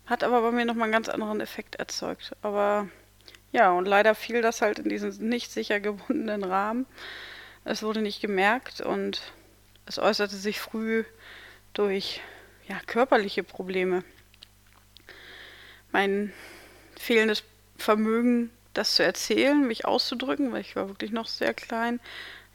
hat 0.05 0.23
aber 0.23 0.41
bei 0.41 0.51
mir 0.51 0.65
nochmal 0.65 0.85
einen 0.85 0.93
ganz 0.93 1.09
anderen 1.09 1.41
Effekt 1.41 1.75
erzeugt. 1.75 2.35
Aber 2.41 2.87
ja, 3.51 3.71
und 3.71 3.85
leider 3.85 4.15
fiel 4.15 4.41
das 4.41 4.61
halt 4.61 4.79
in 4.79 4.87
diesen 4.87 5.27
nicht 5.27 5.51
sicher 5.51 5.81
gebundenen 5.81 6.45
Rahmen. 6.45 6.85
Es 7.65 7.83
wurde 7.83 8.01
nicht 8.01 8.21
gemerkt 8.21 8.79
und 8.79 9.21
es 9.85 9.99
äußerte 9.99 10.37
sich 10.37 10.61
früh 10.61 11.03
durch 11.73 12.21
ja, 12.67 12.79
körperliche 12.87 13.43
Probleme. 13.43 14.05
Mein 15.91 16.31
fehlendes 17.01 17.43
Vermögen, 17.77 18.51
das 18.73 18.95
zu 18.95 19.03
erzählen, 19.03 19.67
mich 19.67 19.85
auszudrücken, 19.85 20.51
weil 20.51 20.61
ich 20.61 20.75
war 20.75 20.87
wirklich 20.87 21.11
noch 21.11 21.27
sehr 21.27 21.53
klein, 21.53 21.99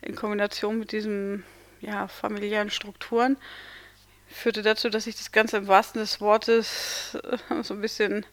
in 0.02 0.14
Kombination 0.14 0.78
mit 0.78 0.92
diesen 0.92 1.44
ja, 1.80 2.08
familiären 2.08 2.70
Strukturen, 2.70 3.36
führte 4.28 4.62
dazu, 4.62 4.88
dass 4.88 5.06
ich 5.06 5.16
das 5.16 5.32
Ganze 5.32 5.58
im 5.58 5.68
wahrsten 5.68 6.00
des 6.00 6.20
Wortes 6.20 7.18
äh, 7.22 7.62
so 7.62 7.74
ein 7.74 7.80
bisschen 7.80 8.24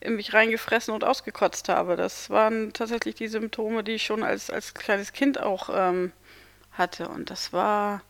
in 0.00 0.16
mich 0.16 0.34
reingefressen 0.34 0.92
und 0.92 1.04
ausgekotzt 1.04 1.68
habe. 1.68 1.96
Das 1.96 2.30
waren 2.30 2.72
tatsächlich 2.72 3.14
die 3.14 3.28
Symptome, 3.28 3.82
die 3.84 3.92
ich 3.92 4.04
schon 4.04 4.22
als, 4.22 4.50
als 4.50 4.74
kleines 4.74 5.12
Kind 5.12 5.40
auch 5.40 5.70
ähm, 5.72 6.12
hatte. 6.72 7.08
Und 7.08 7.30
das 7.30 7.52
war 7.52 8.02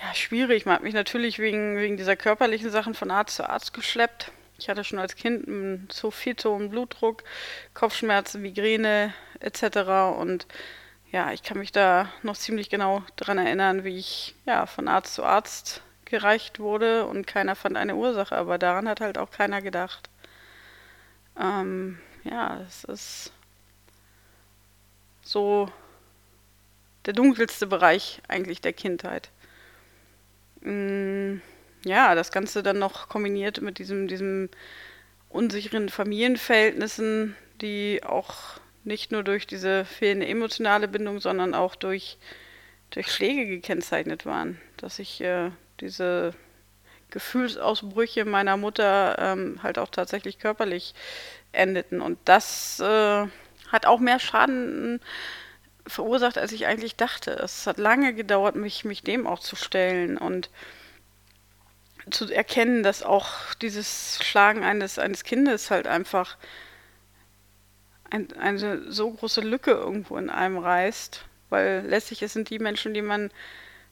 ja 0.00 0.14
schwierig. 0.14 0.64
Man 0.64 0.76
hat 0.76 0.82
mich 0.82 0.94
natürlich 0.94 1.38
wegen, 1.38 1.76
wegen 1.76 1.96
dieser 1.96 2.16
körperlichen 2.16 2.70
Sachen 2.70 2.94
von 2.94 3.10
Arzt 3.10 3.36
zu 3.36 3.48
Arzt 3.48 3.74
geschleppt. 3.74 4.32
Ich 4.60 4.68
hatte 4.68 4.84
schon 4.84 4.98
als 4.98 5.16
Kind 5.16 5.48
einen 5.48 5.88
viel 6.10 6.36
hohen 6.44 6.68
Blutdruck, 6.68 7.24
Kopfschmerzen, 7.72 8.42
Migräne 8.42 9.14
etc. 9.40 10.18
Und 10.18 10.46
ja, 11.10 11.32
ich 11.32 11.42
kann 11.42 11.58
mich 11.58 11.72
da 11.72 12.10
noch 12.22 12.36
ziemlich 12.36 12.68
genau 12.68 13.02
daran 13.16 13.38
erinnern, 13.38 13.84
wie 13.84 13.96
ich 13.98 14.34
ja 14.44 14.66
von 14.66 14.86
Arzt 14.86 15.14
zu 15.14 15.24
Arzt 15.24 15.82
gereicht 16.04 16.60
wurde 16.60 17.06
und 17.06 17.26
keiner 17.26 17.56
fand 17.56 17.76
eine 17.76 17.94
Ursache, 17.94 18.36
aber 18.36 18.58
daran 18.58 18.88
hat 18.88 19.00
halt 19.00 19.16
auch 19.16 19.30
keiner 19.30 19.62
gedacht. 19.62 20.10
Ähm, 21.40 21.98
ja, 22.24 22.60
es 22.66 22.84
ist 22.84 23.32
so 25.22 25.70
der 27.06 27.14
dunkelste 27.14 27.66
Bereich 27.66 28.20
eigentlich 28.28 28.60
der 28.60 28.74
Kindheit. 28.74 29.30
Mm, 30.60 31.38
ja, 31.84 32.14
das 32.14 32.30
Ganze 32.32 32.62
dann 32.62 32.78
noch 32.78 33.08
kombiniert 33.08 33.60
mit 33.60 33.78
diesem, 33.78 34.08
diesem 34.08 34.48
unsicheren 35.28 35.88
Familienverhältnissen, 35.88 37.36
die 37.60 38.02
auch 38.04 38.60
nicht 38.84 39.12
nur 39.12 39.22
durch 39.22 39.46
diese 39.46 39.84
fehlende 39.84 40.26
emotionale 40.26 40.88
Bindung, 40.88 41.20
sondern 41.20 41.54
auch 41.54 41.74
durch, 41.74 42.18
durch 42.90 43.12
Schläge 43.12 43.46
gekennzeichnet 43.46 44.26
waren. 44.26 44.60
Dass 44.76 44.98
ich 44.98 45.20
äh, 45.20 45.50
diese 45.80 46.34
Gefühlsausbrüche 47.10 48.24
meiner 48.24 48.56
Mutter 48.56 49.16
ähm, 49.18 49.62
halt 49.62 49.78
auch 49.78 49.88
tatsächlich 49.88 50.38
körperlich 50.38 50.94
endeten. 51.52 52.00
Und 52.00 52.18
das 52.24 52.80
äh, 52.80 53.26
hat 53.68 53.86
auch 53.86 54.00
mehr 54.00 54.18
Schaden 54.18 55.00
verursacht, 55.86 56.38
als 56.38 56.52
ich 56.52 56.66
eigentlich 56.66 56.96
dachte. 56.96 57.32
Es 57.32 57.66
hat 57.66 57.78
lange 57.78 58.14
gedauert, 58.14 58.56
mich, 58.56 58.84
mich 58.84 59.02
dem 59.02 59.26
auch 59.26 59.40
zu 59.40 59.56
stellen 59.56 60.16
und 60.18 60.50
zu 62.10 62.32
erkennen, 62.32 62.82
dass 62.82 63.02
auch 63.02 63.54
dieses 63.60 64.18
Schlagen 64.22 64.64
eines, 64.64 64.98
eines 64.98 65.24
Kindes 65.24 65.70
halt 65.70 65.86
einfach 65.86 66.36
ein, 68.10 68.28
eine 68.38 68.90
so 68.90 69.10
große 69.10 69.40
Lücke 69.40 69.72
irgendwo 69.72 70.16
in 70.16 70.30
einem 70.30 70.58
reißt, 70.58 71.24
weil 71.48 71.84
letztlich 71.86 72.22
es 72.22 72.32
sind 72.32 72.50
die 72.50 72.58
Menschen, 72.58 72.94
die 72.94 73.02
man, 73.02 73.30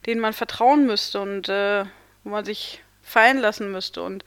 denen 0.07 0.21
man 0.21 0.33
vertrauen 0.33 0.87
müsste 0.87 1.21
und 1.21 1.49
äh, 1.49 1.85
wo 2.25 2.31
man 2.31 2.45
sich 2.45 2.83
fallen 3.03 3.39
lassen 3.39 3.71
müsste. 3.73 4.03
Und 4.03 4.25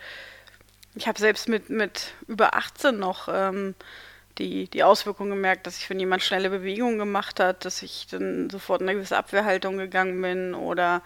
ich 0.95 1.07
habe 1.07 1.19
selbst 1.19 1.49
mit, 1.49 1.69
mit 1.69 2.13
über 2.27 2.55
18 2.55 2.97
noch 2.97 3.27
ähm, 3.31 3.75
die, 4.37 4.67
die 4.69 4.83
Auswirkungen 4.83 5.31
gemerkt, 5.31 5.67
dass 5.67 5.77
ich, 5.77 5.89
wenn 5.89 5.99
jemand 5.99 6.23
schnelle 6.23 6.49
Bewegungen 6.49 6.97
gemacht 6.97 7.39
hat, 7.39 7.65
dass 7.65 7.83
ich 7.83 8.07
dann 8.09 8.49
sofort 8.49 8.81
in 8.81 8.87
eine 8.87 8.97
gewisse 8.97 9.17
Abwehrhaltung 9.17 9.77
gegangen 9.77 10.21
bin 10.21 10.53
oder 10.53 11.01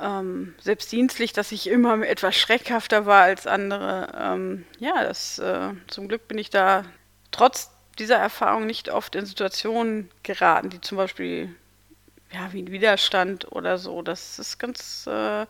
ähm, 0.00 0.54
selbst 0.60 0.90
dienstlich, 0.92 1.32
dass 1.32 1.52
ich 1.52 1.68
immer 1.68 2.02
etwas 2.06 2.36
schreckhafter 2.36 3.06
war 3.06 3.22
als 3.22 3.46
andere. 3.46 4.12
Ähm, 4.18 4.66
ja, 4.78 5.02
das 5.02 5.38
äh, 5.38 5.70
zum 5.88 6.08
Glück 6.08 6.28
bin 6.28 6.38
ich 6.38 6.50
da 6.50 6.84
trotz 7.30 7.70
dieser 7.98 8.16
Erfahrung 8.16 8.66
nicht 8.66 8.90
oft 8.90 9.14
in 9.14 9.26
Situationen 9.26 10.10
geraten, 10.22 10.70
die 10.70 10.80
zum 10.80 10.98
Beispiel 10.98 11.54
ja, 12.32 12.52
wie 12.52 12.62
ein 12.62 12.72
Widerstand 12.72 13.50
oder 13.52 13.78
so. 13.78 14.02
Das 14.02 14.38
ist 14.38 14.58
ganz 14.58 15.06
äh, 15.06 15.46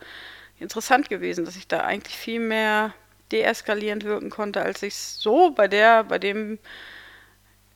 interessant 0.59 1.09
gewesen, 1.09 1.45
dass 1.45 1.57
ich 1.57 1.67
da 1.67 1.81
eigentlich 1.81 2.17
viel 2.17 2.41
mehr 2.41 2.93
deeskalierend 3.33 4.05
wirken 4.05 4.31
konnte, 4.31 4.63
als 4.63 4.83
ich 4.83 4.95
es 4.95 5.19
so 5.21 5.51
bei 5.51 5.67
der, 5.67 6.05
bei 6.05 6.19
dem 6.19 6.59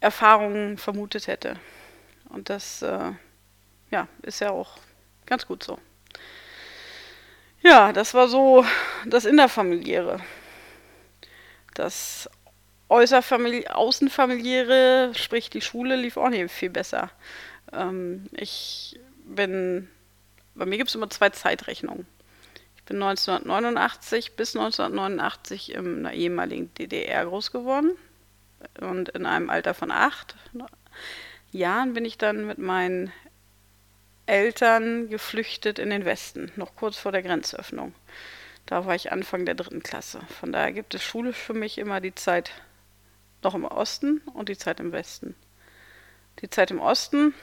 Erfahrungen 0.00 0.78
vermutet 0.78 1.26
hätte. 1.26 1.56
Und 2.28 2.50
das 2.50 2.82
äh, 2.82 3.12
ja, 3.90 4.06
ist 4.22 4.40
ja 4.40 4.50
auch 4.50 4.78
ganz 5.26 5.46
gut 5.46 5.62
so. 5.62 5.78
Ja, 7.62 7.92
das 7.92 8.14
war 8.14 8.28
so 8.28 8.64
das 9.04 9.24
Innerfamiliäre. 9.24 10.20
Das 11.74 12.28
Äußerfamili 12.88 13.66
Außenfamiliäre, 13.66 15.12
sprich 15.14 15.50
die 15.50 15.60
Schule, 15.60 15.96
lief 15.96 16.16
auch 16.16 16.30
nicht 16.30 16.50
viel 16.50 16.70
besser. 16.70 17.10
Ähm, 17.72 18.26
ich 18.32 18.98
bin, 19.24 19.88
bei 20.54 20.64
mir 20.66 20.78
gibt 20.78 20.88
es 20.88 20.94
immer 20.94 21.10
zwei 21.10 21.30
Zeitrechnungen. 21.30 22.06
Ich 22.76 22.84
bin 22.84 23.02
1989 23.02 24.36
bis 24.36 24.56
1989 24.56 25.74
in 25.74 25.98
einer 25.98 26.14
ehemaligen 26.14 26.72
DDR 26.74 27.26
groß 27.26 27.52
geworden. 27.52 27.92
Und 28.80 29.10
in 29.10 29.26
einem 29.26 29.50
Alter 29.50 29.74
von 29.74 29.90
acht 29.90 30.34
Jahren 31.52 31.94
bin 31.94 32.04
ich 32.04 32.18
dann 32.18 32.46
mit 32.46 32.58
meinen 32.58 33.12
Eltern 34.28 35.08
geflüchtet 35.08 35.78
in 35.78 35.90
den 35.90 36.04
Westen, 36.04 36.52
noch 36.56 36.76
kurz 36.76 36.97
vor 36.99 37.12
der 37.12 37.23
Grenzöffnung. 37.23 37.94
Da 38.66 38.85
war 38.85 38.94
ich 38.94 39.11
Anfang 39.11 39.47
der 39.47 39.54
dritten 39.54 39.82
Klasse. 39.82 40.20
Von 40.40 40.52
daher 40.52 40.73
gibt 40.73 40.94
es 40.94 41.02
schulisch 41.02 41.38
für 41.38 41.54
mich 41.54 41.78
immer 41.78 42.00
die 42.00 42.14
Zeit 42.14 42.50
noch 43.42 43.54
im 43.54 43.64
Osten 43.64 44.18
und 44.35 44.50
die 44.50 44.58
Zeit 44.58 44.80
im 44.80 44.92
Westen. 44.92 45.35
Die 46.42 46.50
Zeit 46.50 46.70
im 46.70 46.80
Osten 46.80 47.35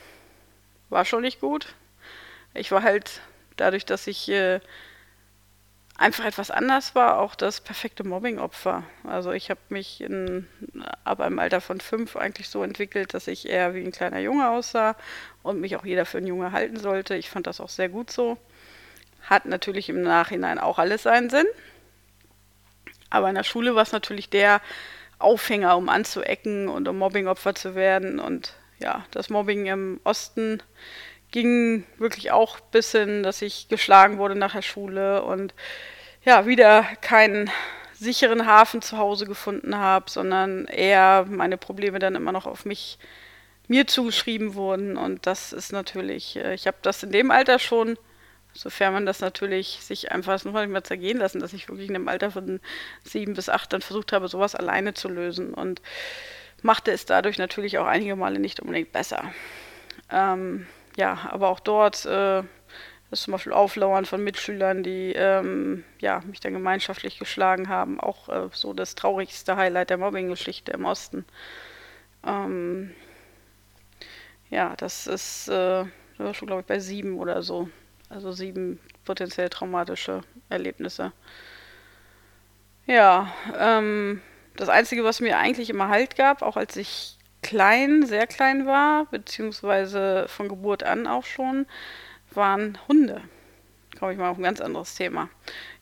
war 0.89 1.03
schon 1.05 1.21
nicht 1.21 1.41
gut. 1.41 1.73
Ich 2.53 2.71
war 2.71 2.83
halt 2.83 3.21
dadurch, 3.57 3.85
dass 3.85 4.05
ich 4.05 4.29
äh, 4.29 4.59
einfach 5.97 6.25
etwas 6.25 6.51
anders 6.51 6.93
war, 6.95 7.19
auch 7.19 7.35
das 7.35 7.61
perfekte 7.61 8.03
Mobbing-Opfer. 8.03 8.83
Also 9.03 9.31
ich 9.31 9.49
habe 9.49 9.61
mich 9.69 10.01
in, 10.01 10.47
ab 11.03 11.21
einem 11.21 11.39
Alter 11.39 11.61
von 11.61 11.79
fünf 11.79 12.15
eigentlich 12.15 12.49
so 12.49 12.63
entwickelt, 12.63 13.13
dass 13.13 13.27
ich 13.27 13.47
eher 13.47 13.73
wie 13.73 13.83
ein 13.83 13.91
kleiner 13.91 14.19
Junge 14.19 14.49
aussah 14.49 14.95
und 15.41 15.61
mich 15.61 15.75
auch 15.75 15.85
jeder 15.85 16.05
für 16.05 16.17
einen 16.17 16.27
Junge 16.27 16.51
halten 16.51 16.77
sollte. 16.77 17.15
Ich 17.15 17.29
fand 17.29 17.47
das 17.47 17.61
auch 17.61 17.69
sehr 17.69 17.89
gut 17.89 18.11
so. 18.11 18.37
Hat 19.21 19.45
natürlich 19.45 19.89
im 19.89 20.01
Nachhinein 20.01 20.59
auch 20.59 20.79
alles 20.79 21.03
seinen 21.03 21.29
Sinn. 21.29 21.47
Aber 23.09 23.29
in 23.29 23.35
der 23.35 23.43
Schule 23.43 23.75
war 23.75 23.83
es 23.83 23.93
natürlich 23.93 24.29
der 24.29 24.61
Aufhänger, 25.17 25.77
um 25.77 25.87
anzuecken 25.87 26.67
und 26.67 26.87
um 26.87 26.97
Mobbing-Opfer 26.97 27.55
zu 27.55 27.73
werden. 27.73 28.19
Und 28.19 28.53
ja, 28.79 29.05
das 29.11 29.29
Mobbing 29.29 29.67
im 29.67 30.01
Osten 30.03 30.61
ging 31.35 31.83
wirklich 31.97 32.31
auch 32.31 32.61
bis 32.61 32.93
hin, 32.93 33.21
dass 33.21 33.41
ich 33.41 33.67
geschlagen 33.67 34.19
wurde 34.19 34.35
nach 34.35 34.53
der 34.53 34.61
Schule 34.61 35.21
und 35.21 35.53
ja, 36.23 36.45
wieder 36.45 36.83
keinen 37.01 37.51
sicheren 37.93 38.45
Hafen 38.45 38.81
zu 38.81 38.97
Hause 38.97 39.25
gefunden 39.25 39.75
habe, 39.75 40.09
sondern 40.09 40.63
eher 40.63 41.25
meine 41.29 41.57
Probleme 41.57 41.99
dann 41.99 42.15
immer 42.15 42.31
noch 42.31 42.45
auf 42.45 42.63
mich 42.63 42.99
mir 43.67 43.85
zugeschrieben 43.85 44.55
wurden 44.55 44.95
und 44.95 45.27
das 45.27 45.51
ist 45.51 45.73
natürlich, 45.73 46.37
äh, 46.37 46.53
ich 46.53 46.67
habe 46.67 46.77
das 46.81 47.03
in 47.03 47.11
dem 47.11 47.31
Alter 47.31 47.59
schon, 47.59 47.97
sofern 48.53 48.93
man 48.93 49.05
das 49.05 49.19
natürlich 49.19 49.79
sich 49.81 50.13
einfach 50.13 50.41
nur 50.45 50.57
nicht 50.61 50.71
mehr 50.71 50.85
zergehen 50.85 51.17
lassen, 51.17 51.41
dass 51.41 51.51
ich 51.51 51.67
wirklich 51.67 51.89
in 51.89 51.95
dem 51.95 52.07
Alter 52.07 52.31
von 52.31 52.61
sieben 53.03 53.33
bis 53.33 53.49
acht 53.49 53.73
dann 53.73 53.81
versucht 53.81 54.13
habe, 54.13 54.29
sowas 54.29 54.55
alleine 54.55 54.93
zu 54.93 55.09
lösen 55.09 55.53
und 55.53 55.81
machte 56.61 56.91
es 56.91 57.05
dadurch 57.05 57.37
natürlich 57.37 57.77
auch 57.77 57.87
einige 57.87 58.15
Male 58.15 58.39
nicht 58.39 58.61
unbedingt 58.61 58.93
besser. 58.93 59.33
Ähm, 60.09 60.65
ja, 60.97 61.29
aber 61.31 61.49
auch 61.49 61.59
dort 61.59 62.05
äh, 62.05 62.43
ist 63.11 63.23
zum 63.23 63.33
Beispiel 63.33 63.53
Auflauern 63.53 64.05
von 64.05 64.23
Mitschülern, 64.23 64.83
die 64.83 65.13
ähm, 65.13 65.83
ja, 65.99 66.21
mich 66.25 66.39
dann 66.39 66.53
gemeinschaftlich 66.53 67.19
geschlagen 67.19 67.69
haben, 67.69 67.99
auch 67.99 68.29
äh, 68.29 68.49
so 68.51 68.73
das 68.73 68.95
traurigste 68.95 69.55
Highlight 69.55 69.89
der 69.89 69.97
Mobbing-Geschichte 69.97 70.71
im 70.71 70.85
Osten. 70.85 71.25
Ähm, 72.25 72.91
ja, 74.49 74.75
das 74.77 75.07
ist 75.07 75.47
äh, 75.49 75.85
schon, 76.17 76.47
glaube 76.47 76.61
ich, 76.61 76.67
bei 76.67 76.79
sieben 76.79 77.19
oder 77.19 77.41
so. 77.41 77.69
Also 78.09 78.31
sieben 78.31 78.79
potenziell 79.03 79.49
traumatische 79.49 80.21
Erlebnisse. 80.49 81.11
Ja, 82.85 83.33
ähm, 83.57 84.21
das 84.55 84.69
Einzige, 84.69 85.03
was 85.03 85.19
mir 85.19 85.37
eigentlich 85.37 85.69
immer 85.69 85.89
Halt 85.89 86.15
gab, 86.15 86.41
auch 86.41 86.55
als 86.55 86.75
ich 86.75 87.17
klein, 87.45 88.03
sehr 88.07 88.25
klein 88.25 88.65
war, 88.65 89.05
beziehungsweise 89.05 90.25
von 90.27 90.49
Geburt 90.49 90.81
an 90.81 91.05
auch 91.05 91.25
schon, 91.25 91.67
waren 92.31 92.79
Hunde. 92.87 93.21
Komme 93.99 94.13
ich 94.13 94.17
mal 94.17 94.31
auf 94.31 94.37
ein 94.37 94.43
ganz 94.43 94.61
anderes 94.61 94.95
Thema. 94.95 95.29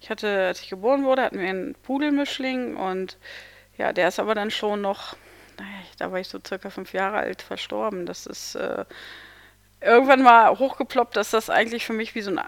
Ich 0.02 0.10
hatte, 0.10 0.48
als 0.48 0.60
ich 0.60 0.70
geboren 0.70 1.06
wurde, 1.06 1.22
hatten 1.22 1.40
wir 1.40 1.48
einen 1.48 1.74
Pudelmischling 1.76 2.76
und 2.76 3.18
ja, 3.78 3.94
der 3.94 4.10
ist 4.10 4.20
aber 4.20 4.36
dann 4.36 4.52
schon 4.52 4.82
noch, 4.82 5.16
da 5.98 6.12
war 6.12 6.20
ich 6.20 6.28
so 6.28 6.38
circa 6.46 6.70
fünf 6.70 6.92
Jahre 6.92 7.18
alt, 7.18 7.42
verstorben. 7.42 8.06
Das 8.06 8.26
ist 8.26 8.56
äh, 8.56 8.84
irgendwann 9.80 10.22
mal 10.22 10.60
hochgeploppt, 10.60 11.16
dass 11.16 11.32
das 11.32 11.50
eigentlich 11.50 11.86
für 11.86 11.94
mich 11.94 12.14
wie 12.14 12.22
so 12.22 12.32
ein 12.32 12.42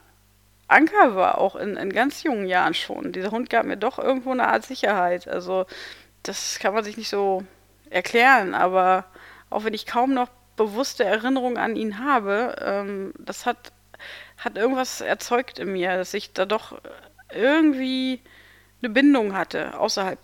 Anker 0.67 1.15
war, 1.15 1.37
auch 1.37 1.55
in, 1.55 1.77
in 1.77 1.93
ganz 1.93 2.21
jungen 2.23 2.47
Jahren 2.47 2.73
schon. 2.73 3.13
Dieser 3.13 3.31
Hund 3.31 3.49
gab 3.49 3.65
mir 3.65 3.77
doch 3.77 3.97
irgendwo 3.97 4.31
eine 4.31 4.49
Art 4.49 4.65
Sicherheit. 4.65 5.25
Also 5.29 5.65
das 6.23 6.59
kann 6.59 6.73
man 6.73 6.83
sich 6.83 6.97
nicht 6.97 7.09
so 7.09 7.45
erklären, 7.95 8.53
aber 8.53 9.05
auch 9.49 9.63
wenn 9.63 9.73
ich 9.73 9.85
kaum 9.85 10.13
noch 10.13 10.29
bewusste 10.57 11.05
Erinnerungen 11.05 11.57
an 11.57 11.75
ihn 11.75 11.99
habe, 11.99 12.55
ähm, 12.61 13.13
das 13.17 13.45
hat, 13.45 13.71
hat 14.37 14.57
irgendwas 14.57 15.01
erzeugt 15.01 15.59
in 15.59 15.71
mir, 15.71 15.97
dass 15.97 16.13
ich 16.13 16.33
da 16.33 16.45
doch 16.45 16.79
irgendwie 17.33 18.21
eine 18.81 18.91
Bindung 18.91 19.35
hatte, 19.35 19.79
außerhalb 19.79 20.19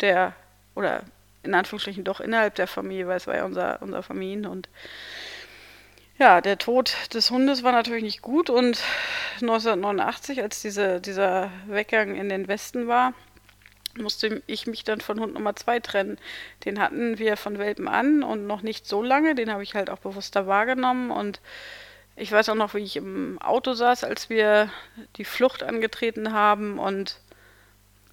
der, 0.00 0.34
oder 0.74 1.02
in 1.42 1.54
Anführungsstrichen 1.54 2.04
doch 2.04 2.20
innerhalb 2.20 2.54
der 2.54 2.66
Familie, 2.66 3.06
weil 3.06 3.18
es 3.18 3.26
war 3.26 3.36
ja 3.36 3.44
unser, 3.44 3.82
unser 3.82 4.02
Familienhund. 4.02 4.68
Ja, 6.18 6.40
der 6.40 6.58
Tod 6.58 6.96
des 7.12 7.30
Hundes 7.30 7.64
war 7.64 7.72
natürlich 7.72 8.04
nicht 8.04 8.22
gut 8.22 8.48
und 8.48 8.80
1989, 9.42 10.40
als 10.40 10.62
diese, 10.62 11.00
dieser 11.00 11.50
Weggang 11.66 12.14
in 12.14 12.28
den 12.28 12.48
Westen 12.48 12.86
war, 12.88 13.12
musste 13.98 14.42
ich 14.46 14.66
mich 14.66 14.84
dann 14.84 15.00
von 15.00 15.20
Hund 15.20 15.34
Nummer 15.34 15.56
2 15.56 15.80
trennen. 15.80 16.18
Den 16.64 16.80
hatten 16.80 17.18
wir 17.18 17.36
von 17.36 17.58
Welpen 17.58 17.88
an 17.88 18.22
und 18.22 18.46
noch 18.46 18.62
nicht 18.62 18.86
so 18.86 19.02
lange. 19.02 19.34
Den 19.34 19.50
habe 19.50 19.62
ich 19.62 19.74
halt 19.74 19.90
auch 19.90 19.98
bewusster 19.98 20.46
wahrgenommen. 20.46 21.10
Und 21.10 21.40
ich 22.16 22.30
weiß 22.30 22.48
auch 22.48 22.54
noch, 22.54 22.74
wie 22.74 22.82
ich 22.82 22.96
im 22.96 23.40
Auto 23.40 23.74
saß, 23.74 24.04
als 24.04 24.30
wir 24.30 24.70
die 25.16 25.24
Flucht 25.24 25.62
angetreten 25.62 26.32
haben. 26.32 26.78
Und 26.78 27.20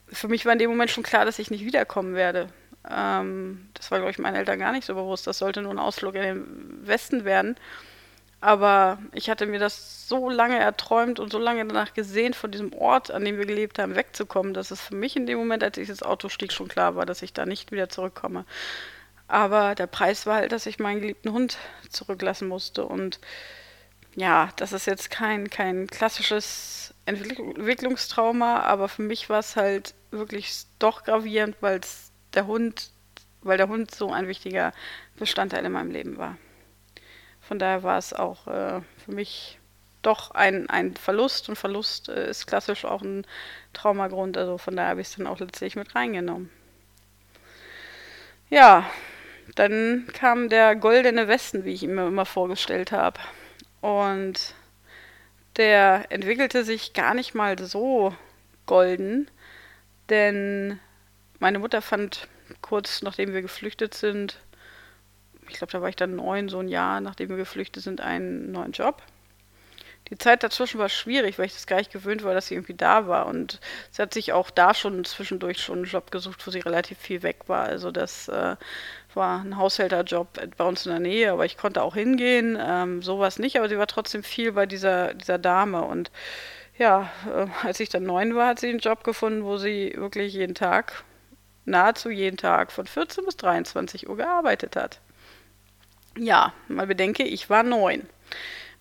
für 0.07 0.27
mich 0.27 0.45
war 0.45 0.53
in 0.53 0.59
dem 0.59 0.69
Moment 0.69 0.91
schon 0.91 1.03
klar, 1.03 1.25
dass 1.25 1.39
ich 1.39 1.51
nicht 1.51 1.65
wiederkommen 1.65 2.15
werde. 2.15 2.47
Ähm, 2.89 3.69
das 3.73 3.91
war, 3.91 3.99
glaube 3.99 4.11
ich, 4.11 4.19
meinen 4.19 4.35
Eltern 4.35 4.59
gar 4.59 4.71
nicht 4.71 4.85
so 4.85 4.95
bewusst. 4.95 5.27
Das 5.27 5.37
sollte 5.37 5.61
nur 5.61 5.71
ein 5.71 5.79
Ausflug 5.79 6.15
in 6.15 6.21
den 6.21 6.87
Westen 6.87 7.25
werden. 7.25 7.55
Aber 8.41 8.97
ich 9.13 9.29
hatte 9.29 9.45
mir 9.45 9.59
das 9.59 10.07
so 10.09 10.27
lange 10.29 10.57
erträumt 10.57 11.19
und 11.19 11.31
so 11.31 11.37
lange 11.37 11.63
danach 11.65 11.93
gesehen, 11.93 12.33
von 12.33 12.51
diesem 12.51 12.73
Ort, 12.73 13.11
an 13.11 13.23
dem 13.23 13.37
wir 13.37 13.45
gelebt 13.45 13.77
haben, 13.77 13.95
wegzukommen, 13.95 14.55
dass 14.55 14.71
es 14.71 14.81
für 14.81 14.95
mich 14.95 15.15
in 15.15 15.27
dem 15.27 15.37
Moment, 15.37 15.63
als 15.63 15.77
ich 15.77 15.89
ins 15.89 16.01
Auto 16.01 16.27
stieg, 16.27 16.51
schon 16.51 16.67
klar 16.67 16.95
war, 16.95 17.05
dass 17.05 17.21
ich 17.21 17.33
da 17.33 17.45
nicht 17.45 17.71
wieder 17.71 17.87
zurückkomme. 17.89 18.45
Aber 19.27 19.75
der 19.75 19.87
Preis 19.87 20.25
war 20.25 20.37
halt, 20.37 20.51
dass 20.51 20.65
ich 20.65 20.79
meinen 20.79 21.01
geliebten 21.01 21.31
Hund 21.31 21.57
zurücklassen 21.89 22.47
musste. 22.47 22.83
Und 22.83 23.19
ja, 24.15 24.49
das 24.55 24.73
ist 24.73 24.87
jetzt 24.87 25.11
kein, 25.11 25.49
kein 25.51 25.85
klassisches 25.85 26.95
Entwicklungstrauma, 27.05 28.61
aber 28.61 28.89
für 28.89 29.03
mich 29.03 29.29
war 29.29 29.39
es 29.39 29.55
halt 29.55 29.93
wirklich 30.09 30.63
doch 30.79 31.03
gravierend, 31.03 31.55
weil 31.61 31.79
der 32.33 32.47
Hund, 32.47 32.89
weil 33.41 33.57
der 33.57 33.69
Hund 33.69 33.93
so 33.93 34.11
ein 34.11 34.27
wichtiger 34.27 34.73
Bestandteil 35.17 35.63
in 35.63 35.71
meinem 35.71 35.91
Leben 35.91 36.17
war. 36.17 36.37
Von 37.41 37.59
daher 37.59 37.83
war 37.83 37.97
es 37.97 38.13
auch 38.13 38.47
äh, 38.47 38.81
für 39.03 39.11
mich 39.11 39.59
doch 40.01 40.31
ein, 40.31 40.69
ein 40.69 40.95
Verlust 40.95 41.49
und 41.49 41.55
Verlust 41.55 42.09
äh, 42.09 42.29
ist 42.29 42.47
klassisch 42.47 42.85
auch 42.85 43.01
ein 43.01 43.25
Traumagrund. 43.73 44.37
Also 44.37 44.57
von 44.57 44.75
daher 44.75 44.91
habe 44.91 45.01
ich 45.01 45.07
es 45.07 45.15
dann 45.15 45.27
auch 45.27 45.39
letztlich 45.39 45.75
mit 45.75 45.95
reingenommen. 45.95 46.49
Ja, 48.49 48.89
dann 49.55 50.07
kam 50.13 50.49
der 50.49 50.75
goldene 50.75 51.27
Westen, 51.27 51.65
wie 51.65 51.73
ich 51.73 51.83
ihn 51.83 51.95
mir 51.95 52.07
immer 52.07 52.25
vorgestellt 52.25 52.91
habe. 52.91 53.19
Und 53.81 54.55
der 55.57 56.05
entwickelte 56.09 56.63
sich 56.63 56.93
gar 56.93 57.13
nicht 57.13 57.33
mal 57.33 57.57
so 57.59 58.15
golden, 58.65 59.29
denn 60.09 60.79
meine 61.39 61.59
Mutter 61.59 61.81
fand 61.81 62.27
kurz 62.61 63.01
nachdem 63.01 63.33
wir 63.33 63.41
geflüchtet 63.41 63.93
sind, 63.93 64.39
ich 65.49 65.57
glaube, 65.57 65.71
da 65.71 65.81
war 65.81 65.89
ich 65.89 65.95
dann 65.95 66.15
neun, 66.15 66.49
so 66.49 66.59
ein 66.59 66.67
Jahr, 66.67 67.01
nachdem 67.01 67.29
wir 67.29 67.37
geflüchtet 67.37 67.83
sind, 67.83 68.01
einen 68.01 68.51
neuen 68.51 68.71
Job. 68.71 69.01
Die 70.09 70.17
Zeit 70.17 70.43
dazwischen 70.43 70.77
war 70.77 70.89
schwierig, 70.89 71.39
weil 71.39 71.45
ich 71.45 71.53
das 71.53 71.67
gar 71.67 71.77
nicht 71.77 71.91
gewöhnt 71.91 72.23
war, 72.23 72.33
dass 72.33 72.47
sie 72.47 72.55
irgendwie 72.55 72.73
da 72.73 73.07
war. 73.07 73.27
Und 73.27 73.61
sie 73.91 74.01
hat 74.01 74.13
sich 74.13 74.33
auch 74.33 74.49
da 74.49 74.73
schon 74.73 75.05
zwischendurch 75.05 75.59
schon 75.59 75.79
einen 75.79 75.85
Job 75.85 76.11
gesucht, 76.11 76.45
wo 76.45 76.51
sie 76.51 76.59
relativ 76.59 76.97
viel 76.97 77.23
weg 77.23 77.43
war. 77.47 77.63
Also 77.63 77.91
das 77.91 78.27
äh, 78.27 78.57
war 79.13 79.41
ein 79.41 79.57
Haushälterjob 79.57 80.57
bei 80.57 80.65
uns 80.65 80.85
in 80.85 80.91
der 80.91 80.99
Nähe, 80.99 81.31
aber 81.31 81.45
ich 81.45 81.57
konnte 81.57 81.81
auch 81.81 81.95
hingehen. 81.95 82.57
Ähm, 82.59 83.01
sowas 83.01 83.39
nicht, 83.39 83.57
aber 83.57 83.69
sie 83.69 83.77
war 83.77 83.87
trotzdem 83.87 84.23
viel 84.23 84.51
bei 84.51 84.65
dieser, 84.65 85.13
dieser 85.13 85.37
Dame. 85.37 85.83
Und 85.83 86.11
ja, 86.77 87.09
äh, 87.33 87.47
als 87.65 87.79
ich 87.79 87.87
dann 87.87 88.03
neun 88.03 88.35
war, 88.35 88.49
hat 88.49 88.59
sie 88.59 88.69
einen 88.69 88.79
Job 88.79 89.05
gefunden, 89.05 89.45
wo 89.45 89.57
sie 89.57 89.93
wirklich 89.95 90.33
jeden 90.33 90.55
Tag, 90.55 91.05
nahezu 91.63 92.09
jeden 92.09 92.37
Tag 92.37 92.73
von 92.73 92.85
14 92.85 93.23
bis 93.23 93.37
23 93.37 94.09
Uhr 94.09 94.17
gearbeitet 94.17 94.75
hat. 94.75 94.99
Ja, 96.17 96.53
mal 96.67 96.87
bedenke, 96.87 97.23
ich 97.23 97.49
war 97.49 97.63
neun. 97.63 98.07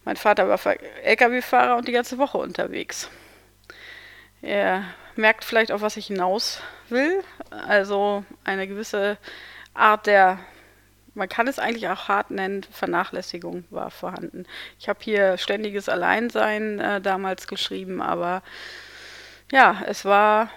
Mein 0.05 0.16
Vater 0.16 0.49
war 0.49 0.59
LKW-Fahrer 1.05 1.77
und 1.77 1.87
die 1.87 1.93
ganze 1.93 2.19
Woche 2.19 2.38
unterwegs. 2.38 3.09
Er 4.43 4.85
merkt 5.16 5.45
vielleicht, 5.45 5.71
auf 5.71 5.83
was 5.83 5.97
ich 5.97 6.07
hinaus 6.07 6.61
will. 6.88 7.23
Also 7.51 8.25
eine 8.45 8.66
gewisse 8.66 9.19
Art 9.75 10.07
der, 10.07 10.38
man 11.14 11.29
kann 11.29 11.47
es 11.47 11.59
eigentlich 11.59 11.88
auch 11.88 12.09
hart 12.09 12.31
nennen, 12.31 12.64
Vernachlässigung 12.71 13.64
war 13.71 13.90
vorhanden. 13.90 14.47
Ich 14.79 14.88
habe 14.88 15.01
hier 15.03 15.37
ständiges 15.38 15.88
Alleinsein 15.88 16.81
äh, 16.81 17.01
damals 17.01 17.47
geschrieben, 17.47 18.01
aber 18.03 18.43
ja, 19.53 19.83
es 19.87 20.05
war 20.05 20.51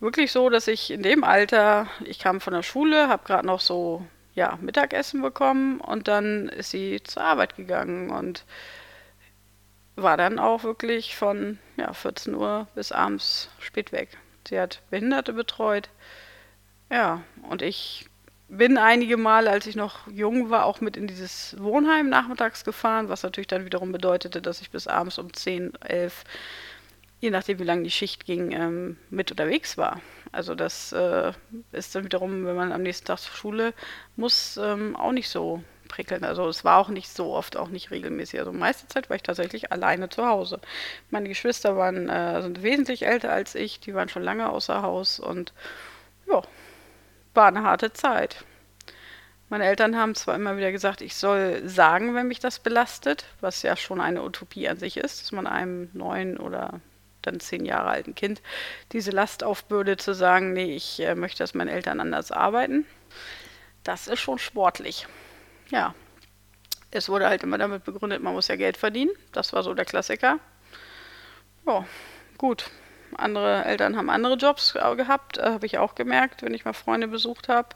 wirklich 0.00 0.32
so, 0.32 0.48
dass 0.48 0.68
ich 0.68 0.90
in 0.90 1.02
dem 1.02 1.24
Alter, 1.24 1.88
ich 2.04 2.18
kam 2.18 2.40
von 2.40 2.54
der 2.54 2.62
Schule, 2.62 3.08
habe 3.08 3.24
gerade 3.24 3.46
noch 3.46 3.60
so 3.60 4.06
ja, 4.38 4.56
Mittagessen 4.60 5.20
bekommen 5.20 5.80
und 5.80 6.06
dann 6.06 6.48
ist 6.48 6.70
sie 6.70 7.02
zur 7.02 7.24
Arbeit 7.24 7.56
gegangen 7.56 8.10
und 8.10 8.44
war 9.96 10.16
dann 10.16 10.38
auch 10.38 10.62
wirklich 10.62 11.16
von 11.16 11.58
ja, 11.76 11.92
14 11.92 12.36
Uhr 12.36 12.68
bis 12.76 12.92
abends 12.92 13.50
spät 13.58 13.90
weg. 13.90 14.16
Sie 14.46 14.60
hat 14.60 14.80
Behinderte 14.90 15.32
betreut. 15.32 15.90
Ja, 16.88 17.22
und 17.50 17.62
ich 17.62 18.06
bin 18.48 18.78
einige 18.78 19.16
Male, 19.16 19.50
als 19.50 19.66
ich 19.66 19.74
noch 19.74 20.06
jung 20.06 20.50
war, 20.50 20.66
auch 20.66 20.80
mit 20.80 20.96
in 20.96 21.08
dieses 21.08 21.56
Wohnheim 21.58 22.08
nachmittags 22.08 22.64
gefahren, 22.64 23.08
was 23.08 23.24
natürlich 23.24 23.48
dann 23.48 23.64
wiederum 23.64 23.90
bedeutete, 23.90 24.40
dass 24.40 24.60
ich 24.60 24.70
bis 24.70 24.86
abends 24.86 25.18
um 25.18 25.32
10, 25.32 25.74
11 25.82 26.22
je 27.20 27.30
nachdem, 27.30 27.58
wie 27.58 27.64
lange 27.64 27.82
die 27.82 27.90
Schicht 27.90 28.24
ging, 28.24 28.52
ähm, 28.52 28.96
mit 29.10 29.30
unterwegs 29.30 29.76
war. 29.76 30.00
Also 30.30 30.54
das 30.54 30.92
äh, 30.92 31.32
ist 31.72 31.94
dann 31.94 32.04
wiederum, 32.04 32.44
wenn 32.46 32.56
man 32.56 32.72
am 32.72 32.82
nächsten 32.82 33.06
Tag 33.06 33.18
zur 33.18 33.34
Schule 33.34 33.74
muss, 34.16 34.58
ähm, 34.62 34.94
auch 34.94 35.12
nicht 35.12 35.28
so 35.28 35.62
prickelnd. 35.88 36.24
Also 36.24 36.46
es 36.48 36.64
war 36.64 36.78
auch 36.78 36.90
nicht 36.90 37.08
so 37.08 37.32
oft, 37.32 37.56
auch 37.56 37.68
nicht 37.68 37.90
regelmäßig. 37.90 38.38
Also 38.38 38.52
meiste 38.52 38.86
Zeit 38.88 39.08
war 39.08 39.16
ich 39.16 39.22
tatsächlich 39.22 39.72
alleine 39.72 40.08
zu 40.10 40.26
Hause. 40.26 40.60
Meine 41.10 41.28
Geschwister 41.28 41.76
waren, 41.76 42.08
äh, 42.08 42.42
sind 42.42 42.62
wesentlich 42.62 43.06
älter 43.06 43.32
als 43.32 43.54
ich, 43.54 43.80
die 43.80 43.94
waren 43.94 44.08
schon 44.08 44.22
lange 44.22 44.50
außer 44.50 44.82
Haus 44.82 45.18
und 45.18 45.52
ja, 46.28 46.42
war 47.34 47.48
eine 47.48 47.62
harte 47.62 47.92
Zeit. 47.92 48.44
Meine 49.48 49.64
Eltern 49.64 49.96
haben 49.96 50.14
zwar 50.14 50.34
immer 50.34 50.58
wieder 50.58 50.72
gesagt, 50.72 51.00
ich 51.00 51.16
soll 51.16 51.66
sagen, 51.66 52.14
wenn 52.14 52.28
mich 52.28 52.38
das 52.38 52.58
belastet, 52.58 53.24
was 53.40 53.62
ja 53.62 53.76
schon 53.76 53.98
eine 53.98 54.22
Utopie 54.22 54.68
an 54.68 54.76
sich 54.76 54.98
ist, 54.98 55.22
dass 55.22 55.32
man 55.32 55.46
einem 55.46 55.88
neun 55.94 56.36
oder 56.36 56.80
dann 57.30 57.40
zehn 57.40 57.64
Jahre 57.64 57.88
alten 57.88 58.14
Kind 58.14 58.42
diese 58.92 59.10
Last 59.10 59.44
aufbürdet, 59.44 60.00
zu 60.00 60.14
sagen, 60.14 60.52
nee, 60.52 60.74
ich 60.74 61.00
äh, 61.00 61.14
möchte, 61.14 61.42
dass 61.42 61.54
meine 61.54 61.72
Eltern 61.72 62.00
anders 62.00 62.32
arbeiten. 62.32 62.86
Das 63.84 64.08
ist 64.08 64.20
schon 64.20 64.38
sportlich. 64.38 65.06
Ja. 65.70 65.94
Es 66.90 67.08
wurde 67.08 67.28
halt 67.28 67.42
immer 67.42 67.58
damit 67.58 67.84
begründet, 67.84 68.22
man 68.22 68.32
muss 68.32 68.48
ja 68.48 68.56
Geld 68.56 68.76
verdienen. 68.78 69.10
Das 69.32 69.52
war 69.52 69.62
so 69.62 69.74
der 69.74 69.84
Klassiker. 69.84 70.38
Ja, 71.66 71.84
gut. 72.38 72.70
Andere 73.16 73.64
Eltern 73.64 73.96
haben 73.96 74.10
andere 74.10 74.34
Jobs 74.34 74.74
gehabt, 74.74 75.38
äh, 75.38 75.42
habe 75.42 75.66
ich 75.66 75.78
auch 75.78 75.94
gemerkt, 75.94 76.42
wenn 76.42 76.54
ich 76.54 76.64
mal 76.64 76.72
Freunde 76.72 77.08
besucht 77.08 77.48
habe, 77.48 77.68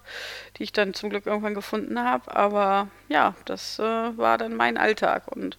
die 0.56 0.64
ich 0.64 0.72
dann 0.72 0.94
zum 0.94 1.10
Glück 1.10 1.26
irgendwann 1.26 1.54
gefunden 1.54 2.02
habe. 2.02 2.34
Aber 2.34 2.88
ja, 3.08 3.34
das 3.44 3.78
äh, 3.78 3.82
war 3.82 4.38
dann 4.38 4.54
mein 4.54 4.76
Alltag 4.76 5.28
und 5.28 5.58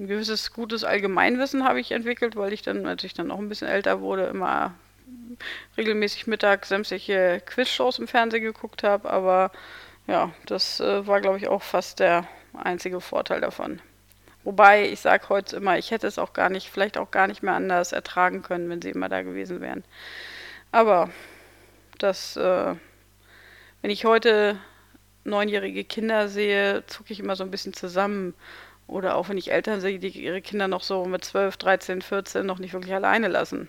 ein 0.00 0.06
gewisses 0.06 0.52
gutes 0.52 0.82
Allgemeinwissen 0.82 1.64
habe 1.64 1.78
ich 1.78 1.92
entwickelt, 1.92 2.34
weil 2.34 2.52
ich 2.52 2.62
dann, 2.62 2.86
als 2.86 3.04
ich 3.04 3.12
dann 3.12 3.26
noch 3.26 3.38
ein 3.38 3.48
bisschen 3.48 3.68
älter 3.68 4.00
wurde, 4.00 4.24
immer 4.24 4.74
regelmäßig 5.76 6.26
Mittag 6.26 6.64
sämtliche 6.64 7.42
Quizshows 7.44 7.98
im 7.98 8.08
Fernsehen 8.08 8.42
geguckt 8.42 8.82
habe. 8.82 9.10
Aber 9.10 9.52
ja, 10.06 10.32
das 10.46 10.80
äh, 10.80 11.06
war, 11.06 11.20
glaube 11.20 11.36
ich, 11.36 11.48
auch 11.48 11.62
fast 11.62 12.00
der 12.00 12.26
einzige 12.54 13.00
Vorteil 13.00 13.40
davon. 13.40 13.80
Wobei 14.42 14.88
ich 14.88 15.00
sage 15.00 15.28
heute 15.28 15.56
immer, 15.56 15.76
ich 15.76 15.90
hätte 15.90 16.06
es 16.06 16.18
auch 16.18 16.32
gar 16.32 16.48
nicht, 16.48 16.70
vielleicht 16.70 16.96
auch 16.96 17.10
gar 17.10 17.26
nicht 17.26 17.42
mehr 17.42 17.54
anders 17.54 17.92
ertragen 17.92 18.42
können, 18.42 18.70
wenn 18.70 18.80
sie 18.80 18.90
immer 18.90 19.10
da 19.10 19.20
gewesen 19.20 19.60
wären. 19.60 19.84
Aber 20.72 21.10
das, 21.98 22.36
äh, 22.38 22.74
wenn 23.82 23.90
ich 23.90 24.06
heute 24.06 24.58
neunjährige 25.24 25.84
Kinder 25.84 26.28
sehe, 26.28 26.84
zucke 26.86 27.12
ich 27.12 27.20
immer 27.20 27.36
so 27.36 27.44
ein 27.44 27.50
bisschen 27.50 27.74
zusammen 27.74 28.34
oder 28.90 29.16
auch 29.16 29.28
wenn 29.28 29.38
ich 29.38 29.52
Eltern 29.52 29.80
sehe, 29.80 29.98
die 29.98 30.08
ihre 30.08 30.42
Kinder 30.42 30.68
noch 30.68 30.82
so 30.82 31.04
mit 31.04 31.24
12, 31.24 31.56
13, 31.56 32.02
14 32.02 32.44
noch 32.44 32.58
nicht 32.58 32.72
wirklich 32.72 32.94
alleine 32.94 33.28
lassen. 33.28 33.68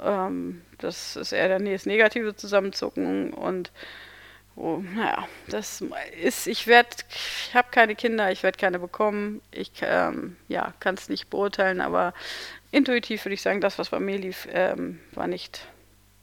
Ähm, 0.00 0.62
das 0.78 1.16
ist 1.16 1.32
eher 1.32 1.58
das 1.58 1.86
negative 1.86 2.36
Zusammenzucken 2.36 3.32
und 3.32 3.72
oh, 4.54 4.82
naja, 4.94 5.26
das 5.48 5.82
ist, 6.22 6.46
ich 6.46 6.66
werde, 6.66 6.90
ich 7.10 7.54
habe 7.54 7.68
keine 7.70 7.94
Kinder, 7.96 8.30
ich 8.30 8.42
werde 8.42 8.58
keine 8.58 8.78
bekommen. 8.78 9.42
Ich 9.50 9.72
ähm, 9.82 10.36
ja, 10.48 10.74
kann 10.80 10.94
es 10.94 11.08
nicht 11.08 11.28
beurteilen, 11.28 11.80
aber 11.80 12.14
intuitiv 12.70 13.24
würde 13.24 13.34
ich 13.34 13.42
sagen, 13.42 13.60
das, 13.60 13.78
was 13.78 13.90
bei 13.90 14.00
mir 14.00 14.18
lief, 14.18 14.46
ähm, 14.50 15.00
war 15.12 15.26
nicht, 15.26 15.66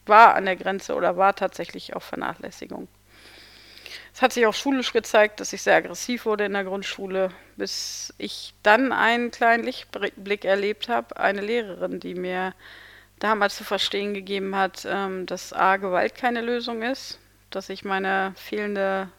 war 0.05 0.35
an 0.35 0.45
der 0.45 0.55
Grenze 0.55 0.95
oder 0.95 1.17
war 1.17 1.35
tatsächlich 1.35 1.95
auch 1.95 2.03
Vernachlässigung. 2.03 2.87
Es 4.13 4.21
hat 4.21 4.33
sich 4.33 4.45
auch 4.45 4.53
schulisch 4.53 4.93
gezeigt, 4.93 5.39
dass 5.39 5.53
ich 5.53 5.61
sehr 5.61 5.75
aggressiv 5.75 6.25
wurde 6.25 6.45
in 6.45 6.53
der 6.53 6.63
Grundschule, 6.63 7.29
bis 7.55 8.13
ich 8.17 8.53
dann 8.63 8.91
einen 8.91 9.31
kleinen 9.31 9.63
Lichtblick 9.63 10.45
erlebt 10.45 10.89
habe. 10.89 11.17
Eine 11.17 11.41
Lehrerin, 11.41 11.99
die 11.99 12.15
mir 12.15 12.53
damals 13.19 13.55
zu 13.55 13.63
verstehen 13.63 14.13
gegeben 14.13 14.55
hat, 14.55 14.85
ähm, 14.89 15.25
dass 15.25 15.53
A, 15.53 15.77
Gewalt 15.77 16.15
keine 16.15 16.41
Lösung 16.41 16.81
ist, 16.81 17.19
dass 17.49 17.69
ich 17.69 17.83
meine 17.83 18.33
fehlende 18.35 19.09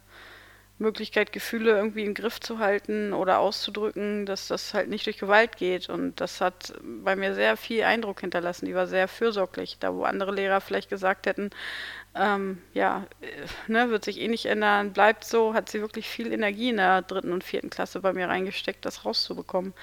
Möglichkeit, 0.85 1.33
Gefühle 1.33 1.73
irgendwie 1.73 2.05
im 2.05 2.14
Griff 2.14 2.38
zu 2.40 2.59
halten 2.61 3.12
oder 3.12 3.40
auszudrücken, 3.40 4.27
dass 4.27 4.47
das 4.49 4.75
halt 4.75 4.88
nicht 4.88 5.07
durch 5.07 5.18
Gewalt 5.18 5.57
geht. 5.57 5.88
Und 5.88 6.20
das 6.20 6.40
hat 6.40 6.75
bei 6.83 7.16
mir 7.16 7.35
sehr 7.35 7.57
viel 7.57 7.83
Eindruck 7.83 8.20
hinterlassen. 8.20 8.66
Die 8.66 8.75
war 8.75 8.87
sehr 8.87 9.09
fürsorglich. 9.09 9.79
Da, 9.81 9.94
wo 9.94 10.05
andere 10.05 10.33
Lehrer 10.33 10.61
vielleicht 10.61 10.90
gesagt 10.90 11.27
hätten, 11.27 11.51
ähm, 12.14 12.62
ja, 12.75 13.07
äh, 13.20 13.27
ne, 13.66 13.90
wird 13.90 14.05
sich 14.05 14.20
eh 14.20 14.29
nicht 14.29 14.47
ändern, 14.47 14.92
bleibt 14.92 15.25
so, 15.25 15.55
hat 15.55 15.68
sie 15.68 15.81
wirklich 15.81 16.09
viel 16.09 16.33
Energie 16.33 16.70
in 16.70 16.77
der 16.77 17.03
dritten 17.03 17.33
und 17.33 17.42
vierten 17.42 17.70
Klasse 17.70 18.01
bei 18.01 18.12
mir 18.12 18.29
reingesteckt, 18.29 18.85
das 18.85 19.05
rauszubekommen. 19.05 19.75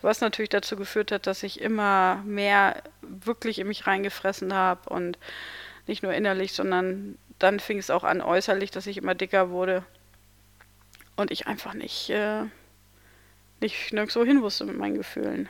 Was 0.00 0.20
natürlich 0.20 0.50
dazu 0.50 0.76
geführt 0.76 1.10
hat, 1.10 1.26
dass 1.26 1.42
ich 1.42 1.60
immer 1.60 2.22
mehr 2.24 2.82
wirklich 3.02 3.58
in 3.58 3.66
mich 3.66 3.88
reingefressen 3.88 4.54
habe 4.54 4.88
und 4.88 5.18
nicht 5.88 6.04
nur 6.04 6.12
innerlich, 6.12 6.52
sondern 6.52 7.18
dann 7.40 7.58
fing 7.58 7.78
es 7.78 7.90
auch 7.90 8.04
an 8.04 8.20
äußerlich, 8.20 8.70
dass 8.70 8.86
ich 8.86 8.98
immer 8.98 9.16
dicker 9.16 9.50
wurde 9.50 9.84
und 11.16 11.30
ich 11.30 11.46
einfach 11.46 11.74
nicht, 11.74 12.10
äh, 12.10 12.44
nicht 13.60 13.92
nirgendwo 13.92 14.24
hin 14.24 14.42
wusste 14.42 14.64
mit 14.64 14.76
meinen 14.76 14.96
Gefühlen. 14.96 15.48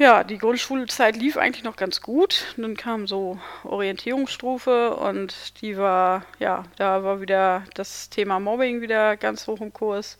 Ja, 0.00 0.24
die 0.24 0.38
Grundschulzeit 0.38 1.14
lief 1.14 1.36
eigentlich 1.36 1.62
noch 1.62 1.76
ganz 1.76 2.00
gut. 2.00 2.54
Dann 2.56 2.74
kam 2.74 3.06
so 3.06 3.38
Orientierungsstufe 3.64 4.96
und 4.96 5.60
die 5.60 5.76
war, 5.76 6.24
ja, 6.38 6.62
da 6.76 7.04
war 7.04 7.20
wieder 7.20 7.64
das 7.74 8.08
Thema 8.08 8.40
Mobbing 8.40 8.80
wieder 8.80 9.18
ganz 9.18 9.46
hoch 9.46 9.60
im 9.60 9.74
Kurs. 9.74 10.16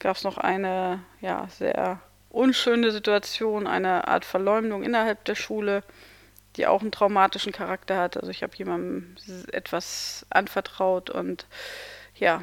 Gab 0.00 0.16
es 0.16 0.24
noch 0.24 0.36
eine, 0.36 1.02
ja, 1.22 1.48
sehr 1.48 1.98
unschöne 2.28 2.90
Situation, 2.90 3.66
eine 3.66 4.06
Art 4.06 4.26
Verleumdung 4.26 4.82
innerhalb 4.82 5.24
der 5.24 5.34
Schule, 5.34 5.82
die 6.56 6.66
auch 6.66 6.82
einen 6.82 6.92
traumatischen 6.92 7.52
Charakter 7.52 7.96
hat. 7.96 8.18
Also 8.18 8.30
ich 8.30 8.42
habe 8.42 8.54
jemandem 8.56 9.16
etwas 9.50 10.26
anvertraut 10.28 11.08
und 11.08 11.46
ja, 12.18 12.42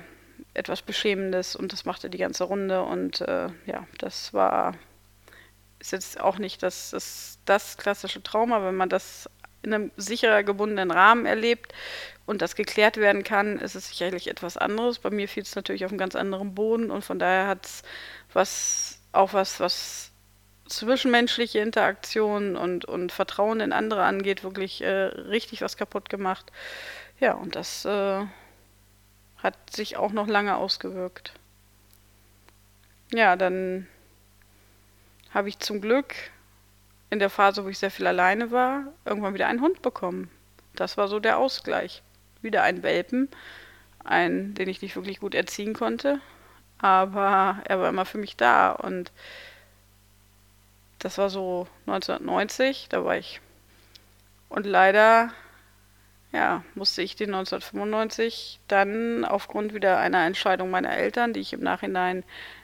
etwas 0.53 0.81
Beschämendes 0.81 1.55
und 1.55 1.73
das 1.73 1.85
machte 1.85 2.09
die 2.09 2.17
ganze 2.17 2.43
Runde 2.43 2.83
und 2.83 3.21
äh, 3.21 3.47
ja, 3.65 3.87
das 3.97 4.33
war 4.33 4.73
ist 5.79 5.91
jetzt 5.91 6.19
auch 6.19 6.37
nicht 6.37 6.63
das, 6.63 6.91
das, 6.91 7.39
das 7.43 7.75
klassische 7.77 8.23
Trauma, 8.23 8.65
wenn 8.65 8.75
man 8.75 8.87
das 8.87 9.29
in 9.63 9.73
einem 9.73 9.91
sicherer 9.97 10.41
gebundenen 10.43 10.91
Rahmen 10.91 11.25
erlebt 11.25 11.73
und 12.25 12.41
das 12.41 12.55
geklärt 12.55 12.97
werden 12.97 13.23
kann, 13.23 13.59
ist 13.59 13.75
es 13.75 13.89
sicherlich 13.89 14.29
etwas 14.29 14.57
anderes. 14.57 14.99
Bei 14.99 15.09
mir 15.09 15.27
fiel 15.27 15.43
es 15.43 15.55
natürlich 15.55 15.83
auf 15.83 15.91
einem 15.91 15.97
ganz 15.97 16.15
anderen 16.15 16.55
Boden 16.55 16.89
und 16.89 17.03
von 17.03 17.19
daher 17.19 17.47
hat 17.47 17.65
es 17.65 17.83
was 18.31 18.99
auch 19.11 19.33
was, 19.33 19.59
was 19.59 20.11
zwischenmenschliche 20.67 21.59
Interaktion 21.59 22.55
und, 22.55 22.85
und 22.85 23.11
Vertrauen 23.11 23.59
in 23.59 23.73
andere 23.73 24.03
angeht, 24.03 24.43
wirklich 24.43 24.81
äh, 24.81 24.87
richtig 24.87 25.61
was 25.61 25.75
kaputt 25.75 26.09
gemacht. 26.09 26.51
Ja, 27.19 27.33
und 27.33 27.55
das 27.55 27.83
äh, 27.85 28.25
hat 29.43 29.55
sich 29.69 29.97
auch 29.97 30.13
noch 30.13 30.27
lange 30.27 30.55
ausgewirkt. 30.55 31.33
Ja, 33.11 33.35
dann 33.35 33.87
habe 35.33 35.49
ich 35.49 35.59
zum 35.59 35.81
Glück 35.81 36.15
in 37.09 37.19
der 37.19 37.29
Phase, 37.29 37.63
wo 37.63 37.69
ich 37.69 37.77
sehr 37.77 37.91
viel 37.91 38.07
alleine 38.07 38.51
war, 38.51 38.85
irgendwann 39.05 39.33
wieder 39.33 39.47
einen 39.47 39.61
Hund 39.61 39.81
bekommen. 39.81 40.31
Das 40.75 40.97
war 40.97 41.07
so 41.07 41.19
der 41.19 41.37
Ausgleich. 41.37 42.01
Wieder 42.41 42.63
ein 42.63 42.81
Welpen, 42.81 43.29
einen, 44.03 44.55
den 44.55 44.69
ich 44.69 44.81
nicht 44.81 44.95
wirklich 44.95 45.19
gut 45.19 45.35
erziehen 45.35 45.73
konnte, 45.73 46.19
aber 46.79 47.61
er 47.65 47.79
war 47.79 47.89
immer 47.89 48.05
für 48.05 48.17
mich 48.17 48.35
da 48.35 48.71
und 48.71 49.11
das 50.99 51.17
war 51.17 51.29
so 51.29 51.67
1990, 51.85 52.87
da 52.89 53.03
war 53.05 53.17
ich. 53.17 53.41
Und 54.49 54.65
leider, 54.65 55.31
ja, 56.33 56.63
musste 56.75 57.01
ich 57.01 57.15
den 57.15 57.33
1995 57.33 58.59
dann 58.67 59.23
aufgrund 59.23 59.73
wieder 59.73 59.99
einer 59.99 60.25
Entscheidung 60.25 60.69
meiner 60.71 60.91
Eltern, 60.91 61.31
die 61.31 61.39
ich 61.39 61.53
im 61.53 61.61
Nachhinein 61.61 62.23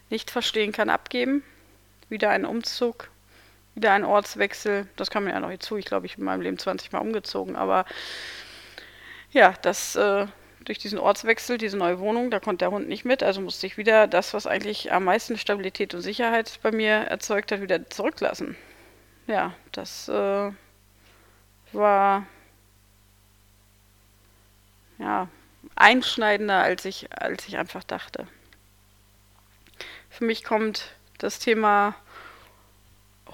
nicht 0.09 0.31
verstehen 0.31 0.73
kann, 0.73 0.89
abgeben 0.89 1.43
wieder 2.09 2.29
ein 2.31 2.45
Umzug, 2.45 3.09
wieder 3.75 3.93
ein 3.93 4.03
Ortswechsel. 4.03 4.87
Das 4.95 5.09
kam 5.09 5.23
mir 5.23 5.31
ja 5.31 5.39
noch 5.39 5.51
hinzu. 5.51 5.77
Ich 5.77 5.85
glaube, 5.85 6.05
ich 6.05 6.15
bin 6.15 6.21
in 6.21 6.25
meinem 6.25 6.41
Leben 6.41 6.57
20 6.57 6.91
Mal 6.91 6.99
umgezogen. 6.99 7.55
Aber 7.55 7.85
ja, 9.31 9.53
das 9.61 9.95
äh, 9.95 10.25
durch 10.65 10.79
diesen 10.79 10.99
Ortswechsel, 10.99 11.57
diese 11.57 11.77
neue 11.77 11.99
Wohnung, 11.99 12.31
da 12.31 12.39
konnte 12.39 12.65
der 12.65 12.71
Hund 12.71 12.87
nicht 12.87 13.05
mit. 13.05 13.23
Also 13.23 13.41
musste 13.41 13.67
ich 13.67 13.77
wieder 13.77 14.07
das, 14.07 14.33
was 14.33 14.47
eigentlich 14.47 14.91
am 14.91 15.05
meisten 15.05 15.37
Stabilität 15.37 15.93
und 15.93 16.01
Sicherheit 16.01 16.59
bei 16.61 16.71
mir 16.71 16.93
erzeugt 16.93 17.51
hat, 17.51 17.61
wieder 17.61 17.89
zurücklassen. 17.89 18.57
Ja, 19.27 19.53
das 19.71 20.09
äh, 20.09 20.51
war 21.71 22.25
ja 24.99 25.27
einschneidender, 25.75 26.61
als 26.61 26.85
ich, 26.85 27.07
als 27.11 27.47
ich 27.47 27.57
einfach 27.57 27.83
dachte. 27.83 28.27
Für 30.09 30.25
mich 30.25 30.43
kommt 30.43 30.91
das 31.17 31.39
Thema 31.39 31.95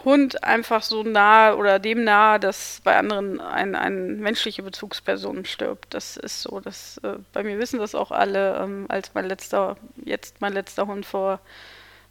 Hund 0.03 0.43
einfach 0.43 0.83
so 0.83 1.03
nah 1.03 1.53
oder 1.53 1.79
dem 1.79 2.03
nahe, 2.03 2.39
dass 2.39 2.81
bei 2.83 2.97
anderen 2.97 3.39
ein, 3.39 3.75
eine 3.75 3.95
menschliche 3.95 4.61
Bezugsperson 4.61 5.45
stirbt. 5.45 5.93
Das 5.93 6.17
ist 6.17 6.41
so. 6.41 6.59
Das, 6.59 6.97
äh, 6.99 7.17
bei 7.33 7.43
mir 7.43 7.57
wissen 7.59 7.79
das 7.79 7.95
auch 7.95 8.11
alle, 8.11 8.57
ähm, 8.57 8.85
als 8.89 9.13
mein 9.13 9.25
letzter, 9.25 9.77
jetzt 10.03 10.41
mein 10.41 10.53
letzter 10.53 10.87
Hund 10.87 11.05
vor 11.05 11.39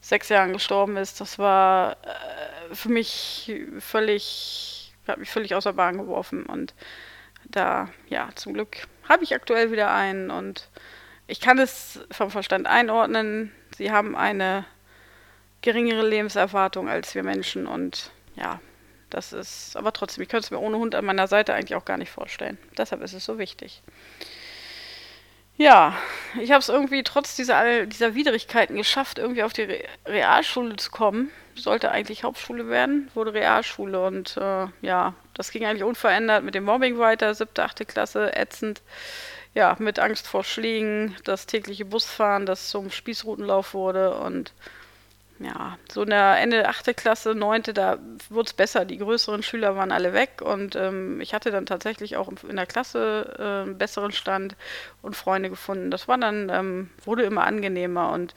sechs 0.00 0.28
Jahren 0.28 0.52
gestorben 0.52 0.96
ist, 0.96 1.20
das 1.20 1.38
war 1.38 1.92
äh, 2.02 2.74
für 2.74 2.90
mich 2.90 3.52
völlig, 3.78 4.92
hat 5.06 5.18
mich 5.18 5.30
völlig 5.30 5.54
außer 5.54 5.72
Bahn 5.72 5.98
geworfen. 5.98 6.44
Und 6.46 6.74
da, 7.44 7.88
ja, 8.08 8.28
zum 8.34 8.54
Glück 8.54 8.86
habe 9.08 9.24
ich 9.24 9.34
aktuell 9.34 9.70
wieder 9.70 9.92
einen 9.92 10.30
und 10.30 10.68
ich 11.26 11.40
kann 11.40 11.58
es 11.58 12.00
vom 12.10 12.30
Verstand 12.30 12.66
einordnen. 12.66 13.52
Sie 13.76 13.90
haben 13.90 14.16
eine 14.16 14.64
geringere 15.62 16.06
Lebenserwartung 16.06 16.88
als 16.88 17.14
wir 17.14 17.22
Menschen 17.22 17.66
und 17.66 18.10
ja, 18.36 18.60
das 19.10 19.32
ist, 19.32 19.76
aber 19.76 19.92
trotzdem, 19.92 20.22
ich 20.22 20.28
könnte 20.28 20.44
es 20.44 20.50
mir 20.50 20.58
ohne 20.58 20.76
Hund 20.76 20.94
an 20.94 21.04
meiner 21.04 21.28
Seite 21.28 21.54
eigentlich 21.54 21.76
auch 21.76 21.84
gar 21.84 21.96
nicht 21.96 22.10
vorstellen. 22.10 22.58
Deshalb 22.76 23.00
ist 23.02 23.12
es 23.12 23.24
so 23.24 23.38
wichtig. 23.38 23.82
Ja, 25.56 25.96
ich 26.40 26.50
habe 26.50 26.58
es 26.58 26.68
irgendwie 26.68 27.04
trotz 27.04 27.36
dieser, 27.36 27.86
dieser 27.86 28.14
Widrigkeiten 28.16 28.76
geschafft, 28.76 29.18
irgendwie 29.18 29.44
auf 29.44 29.52
die 29.52 29.62
Re 29.62 29.84
Realschule 30.04 30.76
zu 30.76 30.90
kommen. 30.90 31.30
Sollte 31.56 31.90
eigentlich 31.90 32.24
Hauptschule 32.24 32.68
werden, 32.68 33.10
wurde 33.14 33.32
Realschule 33.32 34.04
und 34.04 34.36
äh, 34.36 34.66
ja, 34.82 35.14
das 35.34 35.50
ging 35.50 35.64
eigentlich 35.64 35.84
unverändert 35.84 36.44
mit 36.44 36.54
dem 36.54 36.64
Mobbing 36.64 36.98
weiter, 36.98 37.34
siebte, 37.34 37.62
achte 37.62 37.84
Klasse, 37.84 38.34
ätzend. 38.36 38.82
Ja, 39.54 39.76
mit 39.78 40.00
Angst 40.00 40.26
vor 40.26 40.42
Schlägen, 40.42 41.14
das 41.22 41.46
tägliche 41.46 41.84
Busfahren, 41.84 42.44
das 42.44 42.70
zum 42.70 42.90
Spießrutenlauf 42.90 43.72
wurde 43.72 44.16
und 44.16 44.52
ja, 45.40 45.78
so 45.90 46.02
in 46.02 46.10
der 46.10 46.38
Ende 46.38 46.68
8. 46.68 46.96
Klasse, 46.96 47.34
9. 47.34 47.62
da 47.74 47.98
wurde 48.30 48.46
es 48.46 48.52
besser. 48.52 48.84
Die 48.84 48.98
größeren 48.98 49.42
Schüler 49.42 49.74
waren 49.74 49.90
alle 49.90 50.12
weg 50.12 50.40
und 50.40 50.76
ähm, 50.76 51.20
ich 51.20 51.34
hatte 51.34 51.50
dann 51.50 51.66
tatsächlich 51.66 52.16
auch 52.16 52.30
in 52.48 52.56
der 52.56 52.66
Klasse 52.66 53.34
äh, 53.38 53.68
einen 53.68 53.78
besseren 53.78 54.12
Stand 54.12 54.56
und 55.02 55.16
Freunde 55.16 55.50
gefunden. 55.50 55.90
Das 55.90 56.06
war 56.06 56.18
dann, 56.18 56.50
ähm, 56.50 56.90
wurde 57.04 57.24
immer 57.24 57.44
angenehmer 57.44 58.12
und 58.12 58.34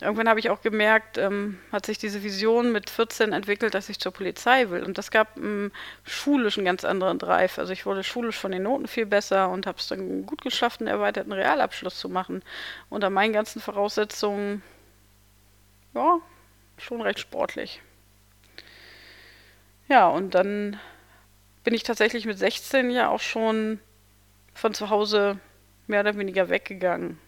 irgendwann 0.00 0.28
habe 0.28 0.40
ich 0.40 0.50
auch 0.50 0.60
gemerkt, 0.60 1.16
ähm, 1.16 1.58
hat 1.72 1.86
sich 1.86 1.98
diese 1.98 2.22
Vision 2.22 2.72
mit 2.72 2.90
14 2.90 3.32
entwickelt, 3.32 3.74
dass 3.74 3.88
ich 3.88 3.98
zur 3.98 4.12
Polizei 4.12 4.68
will. 4.68 4.82
Und 4.82 4.98
das 4.98 5.10
gab 5.10 5.36
im 5.38 5.72
schulischen 6.04 6.64
ganz 6.64 6.84
anderen 6.84 7.18
Drive. 7.18 7.58
Also 7.58 7.72
ich 7.72 7.86
wurde 7.86 8.04
schulisch 8.04 8.36
von 8.36 8.52
den 8.52 8.64
Noten 8.64 8.88
viel 8.88 9.06
besser 9.06 9.48
und 9.48 9.66
habe 9.66 9.78
es 9.78 9.88
dann 9.88 10.26
gut 10.26 10.42
geschafft, 10.42 10.80
einen 10.80 10.88
erweiterten 10.88 11.32
Realabschluss 11.32 11.98
zu 11.98 12.08
machen. 12.08 12.42
Unter 12.90 13.08
meinen 13.10 13.32
ganzen 13.32 13.60
Voraussetzungen 13.60 14.62
ja, 15.94 16.20
schon 16.76 17.00
recht 17.00 17.20
sportlich. 17.20 17.80
Ja, 19.88 20.08
und 20.08 20.34
dann 20.34 20.78
bin 21.64 21.72
ich 21.72 21.84
tatsächlich 21.84 22.26
mit 22.26 22.38
16 22.38 22.90
ja 22.90 23.08
auch 23.08 23.20
schon 23.20 23.80
von 24.52 24.74
zu 24.74 24.90
Hause 24.90 25.38
mehr 25.86 26.00
oder 26.00 26.16
weniger 26.18 26.48
weggegangen. 26.50 27.18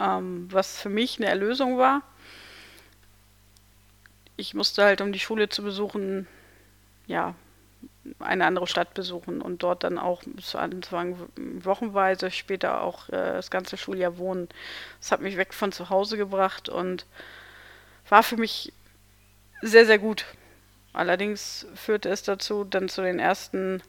Ähm, 0.00 0.48
was 0.50 0.80
für 0.80 0.88
mich 0.88 1.18
eine 1.18 1.28
Erlösung 1.28 1.76
war. 1.76 2.02
Ich 4.36 4.54
musste 4.54 4.84
halt, 4.84 5.00
um 5.00 5.12
die 5.12 5.20
Schule 5.20 5.48
zu 5.48 5.62
besuchen, 5.62 6.26
ja, 7.06 7.34
eine 8.18 8.46
andere 8.46 8.66
Stadt 8.66 8.94
besuchen 8.94 9.40
und 9.40 9.62
dort 9.62 9.84
dann 9.84 9.98
auch 9.98 10.22
zu 10.42 10.58
Anfang 10.58 11.16
wochenweise, 11.36 12.30
später 12.30 12.82
auch 12.82 13.08
äh, 13.08 13.12
das 13.12 13.50
ganze 13.50 13.76
Schuljahr 13.76 14.18
wohnen. 14.18 14.48
Das 15.00 15.12
hat 15.12 15.20
mich 15.20 15.36
weg 15.36 15.54
von 15.54 15.72
zu 15.72 15.90
Hause 15.90 16.16
gebracht 16.16 16.68
und 16.68 17.06
war 18.08 18.22
für 18.22 18.36
mich 18.36 18.72
sehr, 19.62 19.86
sehr 19.86 19.98
gut. 19.98 20.26
Allerdings 20.92 21.66
führte 21.74 22.08
es 22.08 22.22
dazu 22.22 22.64
dann 22.64 22.88
zu 22.88 23.02
den 23.02 23.18
ersten 23.18 23.82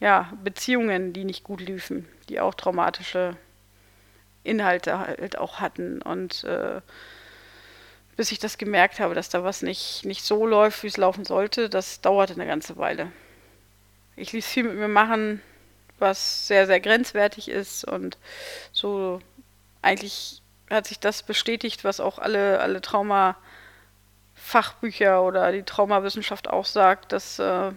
ja, 0.00 0.32
Beziehungen, 0.42 1.12
die 1.12 1.24
nicht 1.24 1.44
gut 1.44 1.60
liefen, 1.60 2.08
die 2.28 2.40
auch 2.40 2.54
traumatische 2.54 3.36
Inhalte 4.42 4.98
halt 4.98 5.38
auch 5.38 5.60
hatten. 5.60 6.02
Und 6.02 6.44
äh, 6.44 6.80
bis 8.16 8.32
ich 8.32 8.38
das 8.38 8.58
gemerkt 8.58 9.00
habe, 9.00 9.14
dass 9.14 9.28
da 9.28 9.44
was 9.44 9.62
nicht, 9.62 10.04
nicht 10.04 10.24
so 10.24 10.46
läuft, 10.46 10.82
wie 10.82 10.88
es 10.88 10.96
laufen 10.96 11.24
sollte, 11.24 11.68
das 11.68 12.00
dauerte 12.00 12.34
eine 12.34 12.46
ganze 12.46 12.76
Weile. 12.76 13.12
Ich 14.16 14.32
ließ 14.32 14.46
viel 14.46 14.64
mit 14.64 14.76
mir 14.76 14.88
machen, 14.88 15.42
was 15.98 16.46
sehr, 16.46 16.66
sehr 16.66 16.80
grenzwertig 16.80 17.48
ist 17.48 17.84
und 17.84 18.18
so 18.72 19.20
eigentlich 19.82 20.42
hat 20.70 20.86
sich 20.86 20.98
das 20.98 21.22
bestätigt, 21.22 21.84
was 21.84 22.00
auch 22.00 22.18
alle, 22.18 22.60
alle 22.60 22.80
Trauma-Fachbücher 22.80 25.22
oder 25.22 25.52
die 25.52 25.62
Traumawissenschaft 25.62 26.48
auch 26.48 26.64
sagt, 26.64 27.12
dass 27.12 27.38
äh, 27.38 27.72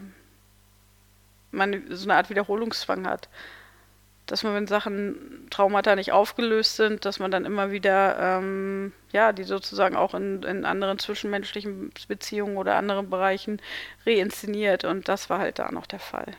man 1.51 1.83
so 1.89 2.05
eine 2.05 2.15
Art 2.15 2.29
Wiederholungszwang 2.29 3.05
hat. 3.07 3.27
Dass 4.27 4.43
man, 4.43 4.53
wenn 4.53 4.67
Sachen, 4.67 5.47
Traumata 5.49 5.95
nicht 5.95 6.11
aufgelöst 6.11 6.75
sind, 6.75 7.05
dass 7.05 7.19
man 7.19 7.31
dann 7.31 7.45
immer 7.45 7.71
wieder, 7.71 8.17
ähm, 8.19 8.93
ja, 9.11 9.31
die 9.31 9.43
sozusagen 9.43 9.95
auch 9.95 10.13
in, 10.13 10.43
in 10.43 10.65
anderen 10.65 10.99
zwischenmenschlichen 10.99 11.91
Beziehungen 12.07 12.57
oder 12.57 12.75
anderen 12.75 13.09
Bereichen 13.09 13.61
reinszeniert. 14.05 14.83
Und 14.83 15.07
das 15.07 15.29
war 15.29 15.39
halt 15.39 15.59
da 15.59 15.71
noch 15.71 15.87
der 15.87 15.99
Fall. 15.99 16.33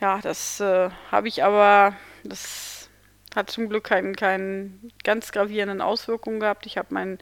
Ja, 0.00 0.20
das 0.20 0.60
äh, 0.60 0.90
habe 1.10 1.28
ich 1.28 1.42
aber, 1.42 1.96
das 2.22 2.88
hat 3.34 3.50
zum 3.50 3.68
Glück 3.68 3.84
keinen, 3.84 4.14
keinen 4.14 4.92
ganz 5.04 5.32
gravierenden 5.32 5.80
Auswirkungen 5.80 6.40
gehabt. 6.40 6.66
Ich 6.66 6.78
habe 6.78 6.88
mein, 6.94 7.18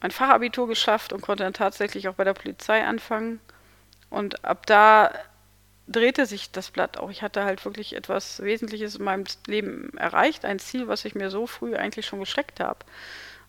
mein 0.00 0.10
Fachabitur 0.10 0.68
geschafft 0.68 1.12
und 1.12 1.22
konnte 1.22 1.44
dann 1.44 1.52
tatsächlich 1.54 2.08
auch 2.08 2.14
bei 2.14 2.24
der 2.24 2.34
Polizei 2.34 2.84
anfangen. 2.84 3.40
Und 4.10 4.44
ab 4.44 4.66
da 4.66 5.10
drehte 5.86 6.26
sich 6.26 6.50
das 6.50 6.70
Blatt 6.70 6.98
auch. 6.98 7.10
Ich 7.10 7.22
hatte 7.22 7.44
halt 7.44 7.64
wirklich 7.64 7.94
etwas 7.94 8.42
Wesentliches 8.42 8.96
in 8.96 9.04
meinem 9.04 9.24
Leben 9.46 9.96
erreicht, 9.96 10.44
ein 10.44 10.58
Ziel, 10.58 10.88
was 10.88 11.04
ich 11.04 11.14
mir 11.14 11.30
so 11.30 11.46
früh 11.46 11.76
eigentlich 11.76 12.06
schon 12.06 12.20
gesteckt 12.20 12.60
habe. 12.60 12.80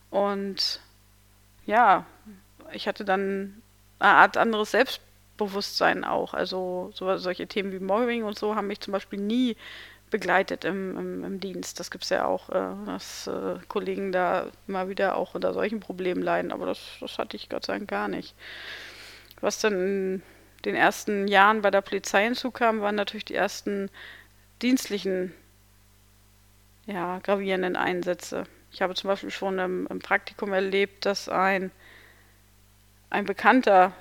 Und 0.09 0.79
ja, 1.65 2.05
ich 2.71 2.87
hatte 2.87 3.05
dann 3.05 3.61
eine 3.99 4.11
Art 4.11 4.37
anderes 4.37 4.71
Selbstbewusstsein 4.71 6.03
auch. 6.03 6.33
Also 6.33 6.91
so, 6.93 7.15
solche 7.17 7.47
Themen 7.47 7.71
wie 7.71 7.79
Mobbing 7.79 8.23
und 8.23 8.37
so 8.37 8.55
haben 8.55 8.67
mich 8.67 8.81
zum 8.81 8.91
Beispiel 8.91 9.19
nie 9.19 9.55
begleitet 10.11 10.65
im, 10.65 10.97
im, 10.97 11.23
im 11.23 11.39
Dienst. 11.39 11.79
Das 11.79 11.89
gibt 11.89 12.03
es 12.03 12.09
ja 12.09 12.25
auch, 12.25 12.49
äh, 12.49 12.85
dass 12.85 13.27
äh, 13.27 13.57
Kollegen 13.67 14.11
da 14.11 14.47
immer 14.67 14.87
wieder 14.89 15.15
auch 15.15 15.35
unter 15.35 15.53
solchen 15.53 15.79
Problemen 15.79 16.21
leiden, 16.21 16.51
aber 16.51 16.65
das, 16.65 16.79
das 16.99 17.17
hatte 17.17 17.35
ich 17.37 17.49
Gott 17.49 17.65
sei 17.65 17.77
Dank 17.77 17.89
gar 17.89 18.07
nicht. 18.07 18.35
Was 19.41 19.59
dann 19.59 20.21
den 20.65 20.75
ersten 20.75 21.28
Jahren 21.28 21.62
bei 21.62 21.71
der 21.71 21.82
Polizei 21.82 22.23
hinzukam, 22.23 22.82
waren 22.82 22.95
natürlich 22.95 23.25
die 23.25 23.36
ersten 23.36 23.89
dienstlichen, 24.62 25.34
ja, 26.86 27.19
gravierenden 27.19 27.75
Einsätze. 27.75 28.45
Ich 28.71 28.82
habe 28.82 28.95
zum 28.95 29.10
Beispiel 29.10 29.32
schon 29.32 29.60
im, 29.60 29.88
im 29.88 29.99
Praktikum 29.99 30.54
erlebt, 30.54 31.06
dass 31.06 31.30
ein, 31.30 31.71
ein 33.10 33.25
Bekannter 33.25 33.93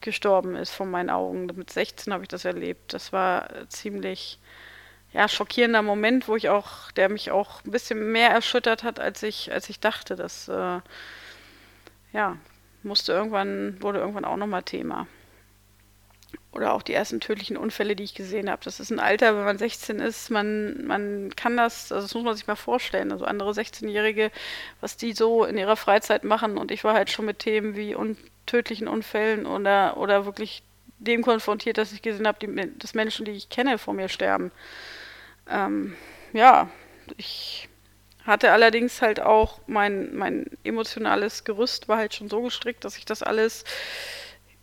gestorben 0.00 0.56
ist 0.56 0.70
vor 0.70 0.86
meinen 0.86 1.10
Augen. 1.10 1.46
Mit 1.46 1.70
16 1.70 2.12
habe 2.12 2.24
ich 2.24 2.28
das 2.28 2.44
erlebt. 2.44 2.92
Das 2.92 3.12
war 3.12 3.48
ziemlich 3.68 4.38
ja, 5.12 5.28
schockierender 5.28 5.82
Moment, 5.82 6.28
wo 6.28 6.36
ich 6.36 6.48
auch, 6.48 6.90
der 6.92 7.08
mich 7.08 7.30
auch 7.30 7.64
ein 7.64 7.70
bisschen 7.70 8.12
mehr 8.12 8.30
erschüttert 8.30 8.82
hat, 8.82 9.00
als 9.00 9.22
ich, 9.22 9.52
als 9.52 9.70
ich 9.70 9.80
dachte. 9.80 10.16
Das 10.16 10.48
äh, 10.48 10.80
ja, 12.12 12.36
musste 12.82 13.12
irgendwann, 13.12 13.80
wurde 13.80 13.98
irgendwann 13.98 14.24
auch 14.24 14.36
nochmal 14.36 14.62
Thema. 14.62 15.06
Oder 16.52 16.72
auch 16.72 16.82
die 16.82 16.94
ersten 16.94 17.20
tödlichen 17.20 17.56
Unfälle, 17.56 17.94
die 17.94 18.04
ich 18.04 18.14
gesehen 18.14 18.50
habe. 18.50 18.64
Das 18.64 18.80
ist 18.80 18.90
ein 18.90 19.00
Alter, 19.00 19.36
wenn 19.36 19.44
man 19.44 19.58
16 19.58 19.98
ist, 20.00 20.30
man, 20.30 20.86
man 20.86 21.34
kann 21.36 21.56
das, 21.56 21.92
also 21.92 22.06
das 22.06 22.14
muss 22.14 22.24
man 22.24 22.34
sich 22.34 22.46
mal 22.46 22.56
vorstellen. 22.56 23.12
Also 23.12 23.24
andere 23.24 23.50
16-Jährige, 23.50 24.30
was 24.80 24.96
die 24.96 25.12
so 25.12 25.44
in 25.44 25.56
ihrer 25.56 25.76
Freizeit 25.76 26.24
machen. 26.24 26.58
Und 26.58 26.70
ich 26.70 26.84
war 26.84 26.94
halt 26.94 27.10
schon 27.10 27.26
mit 27.26 27.38
Themen 27.38 27.76
wie 27.76 27.94
un 27.94 28.16
tödlichen 28.46 28.88
Unfällen 28.88 29.44
oder, 29.44 29.98
oder 29.98 30.24
wirklich 30.24 30.62
dem 30.98 31.22
konfrontiert, 31.22 31.78
dass 31.78 31.92
ich 31.92 32.02
gesehen 32.02 32.26
habe, 32.26 32.70
dass 32.78 32.94
Menschen, 32.94 33.24
die 33.24 33.32
ich 33.32 33.50
kenne, 33.50 33.78
vor 33.78 33.94
mir 33.94 34.08
sterben. 34.08 34.50
Ähm, 35.48 35.96
ja, 36.32 36.70
ich 37.16 37.67
hatte 38.28 38.52
allerdings 38.52 39.00
halt 39.00 39.20
auch 39.20 39.58
mein, 39.66 40.14
mein 40.14 40.44
emotionales 40.62 41.44
Gerüst 41.44 41.88
war 41.88 41.96
halt 41.96 42.14
schon 42.14 42.28
so 42.28 42.42
gestrickt, 42.42 42.84
dass 42.84 42.98
ich 42.98 43.06
das 43.06 43.22
alles 43.22 43.64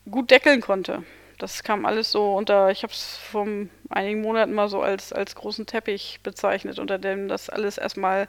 gut 0.10 0.30
deckeln 0.30 0.62
konnte. 0.62 1.04
Das 1.40 1.64
kam 1.64 1.84
alles 1.86 2.12
so 2.12 2.36
unter, 2.36 2.70
ich 2.70 2.84
habe 2.84 2.94
es 2.94 3.18
vor 3.18 3.48
einigen 3.90 4.22
Monaten 4.22 4.54
mal 4.54 4.70
so 4.70 4.84
als, 4.84 5.12
als 5.12 5.34
großen 5.34 5.66
Teppich 5.66 6.20
bezeichnet, 6.22 6.78
unter 6.78 7.00
dem 7.00 7.28
das 7.28 7.50
alles 7.50 7.80
erstmal 7.80 8.28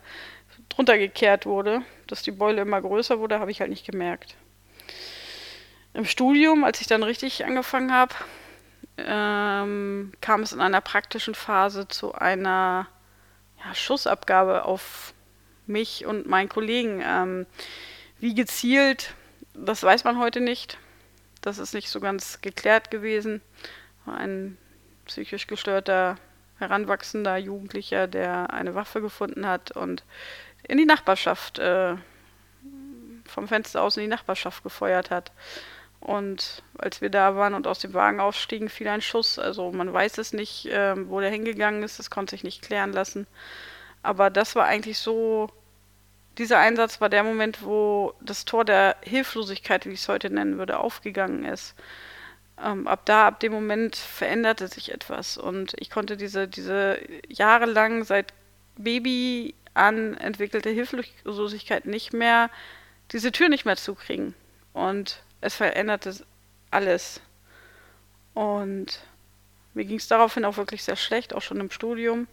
drunter 0.71 0.97
gekehrt 0.97 1.45
wurde. 1.45 1.83
Dass 2.07 2.23
die 2.23 2.33
Beule 2.33 2.63
immer 2.63 2.81
größer 2.81 3.21
wurde, 3.21 3.39
habe 3.39 3.51
ich 3.51 3.61
halt 3.61 3.71
nicht 3.71 3.87
gemerkt. 3.87 4.37
Im 5.93 6.07
Studium, 6.07 6.65
als 6.65 6.81
ich 6.81 6.87
dann 6.87 7.03
richtig 7.03 7.45
angefangen 7.45 7.93
habe, 7.93 8.15
ähm, 8.97 10.13
kam 10.23 10.43
es 10.43 10.53
in 10.53 10.63
einer 10.63 10.81
praktischen 10.81 11.35
Phase 11.35 11.89
zu 11.89 12.15
einer 12.15 12.89
ja, 13.63 13.75
Schussabgabe 13.75 14.65
auf 14.65 15.13
mich 15.69 16.07
und 16.07 16.27
meinen 16.27 16.49
Kollegen. 16.49 17.03
Ähm, 17.05 17.47
wie 18.19 18.35
gezielt, 18.35 19.15
das 19.55 19.83
weiß 19.83 20.05
man 20.05 20.19
heute 20.19 20.41
nicht. 20.41 20.79
Das 21.41 21.59
ist 21.59 21.75
nicht 21.75 21.91
so 21.91 22.01
ganz 22.01 22.41
geklärt 22.41 22.91
gewesen. 22.91 23.41
Ein 24.07 24.57
psychisch 25.05 25.47
gestörter, 25.47 26.17
heranwachsender 26.59 27.37
Jugendlicher, 27.37 28.07
der 28.07 28.53
eine 28.53 28.75
Waffe 28.75 29.01
gefunden 29.01 29.47
hat 29.47 29.71
und 29.73 30.05
in 30.67 30.79
die 30.79 30.85
Nachbarschaft 30.85 31.59
äh, 31.59 31.97
vom 33.25 33.49
Fenster 33.49 33.83
aus 33.83 33.97
in 33.97 34.03
die 34.03 34.09
Nachbarschaft 34.09 34.63
gefeuert 34.63 35.11
hat. 35.11 35.33
Und 36.01 36.63
als 36.79 37.01
wir 37.01 37.11
da 37.11 37.37
waren 37.37 37.55
und 37.55 37.67
aus 37.67 37.81
dem 37.81 37.95
Wagen 37.95 38.21
ausstiegen, 38.21 38.69
fiel 38.69 38.89
ein 38.89 39.01
Schuss. 39.01 39.39
Also 39.39 39.73
man 39.73 39.93
weiß 39.93 40.19
es 40.19 40.33
nicht, 40.33 40.67
äh, 40.67 40.95
wo 41.09 41.21
der 41.21 41.31
hingegangen 41.31 41.83
ist. 41.83 41.99
Das 41.99 42.11
konnte 42.11 42.33
sich 42.33 42.45
nicht 42.45 42.63
klären 42.63 42.93
lassen. 42.93 43.27
Aber 44.07 44.31
das 44.31 44.55
war 44.55 44.67
eigentlich 44.67 44.99
so, 44.99 45.51
dieser 46.39 46.59
Einsatz 46.61 47.01
war 47.01 47.09
der 47.09 47.25
Moment, 47.25 47.65
wo 47.65 48.15
das 48.21 48.45
Tor 48.45 48.65
der 48.65 48.97
Hilflosigkeit, 49.03 49.85
wie 49.85 49.91
ich 49.91 50.01
es 50.03 50.09
heute 50.09 50.31
nennen 50.31 50.59
würde, 50.59 50.79
aufgegangen 50.79 51.45
ist. 51.45 51.75
Ähm, 52.63 52.87
ab 52.87 53.01
da, 53.05 53.27
ab 53.27 53.41
dem 53.41 53.53
Moment 53.53 53.97
veränderte 53.97 54.69
sich 54.69 54.93
etwas. 54.93 55.37
Und 55.37 55.75
ich 55.81 55.91
konnte 55.91 56.17
diese, 56.17 56.47
diese 56.47 57.01
jahrelang 57.27 58.05
seit 58.05 58.33
Baby 58.77 59.57
an 59.75 60.17
entwickelte 60.19 60.71
Hilflosigkeit 60.71 61.85
nicht 61.85 62.13
mehr, 62.13 62.49
diese 63.11 63.33
Tür 63.33 63.49
nicht 63.49 63.65
mehr 63.65 63.77
zukriegen. 63.77 64.37
Und 64.73 65.21
es 65.41 65.57
veränderte 65.57 66.15
alles. 66.71 67.21
Und 68.35 69.01
mir 69.75 69.85
ging 69.85 69.99
es 69.99 70.07
daraufhin 70.07 70.45
auch 70.45 70.59
wirklich 70.59 70.85
sehr 70.85 70.97
schlecht, 70.97 71.35
auch 71.35 71.43
schon 71.43 71.59
im 71.59 71.73
Studium. 71.73 72.29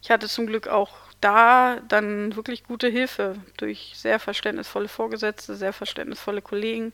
Ich 0.00 0.10
hatte 0.10 0.28
zum 0.28 0.46
Glück 0.46 0.68
auch 0.68 0.90
da 1.20 1.80
dann 1.88 2.36
wirklich 2.36 2.64
gute 2.64 2.88
Hilfe 2.88 3.36
durch 3.56 3.92
sehr 3.96 4.20
verständnisvolle 4.20 4.88
Vorgesetzte, 4.88 5.56
sehr 5.56 5.72
verständnisvolle 5.72 6.42
Kollegen. 6.42 6.92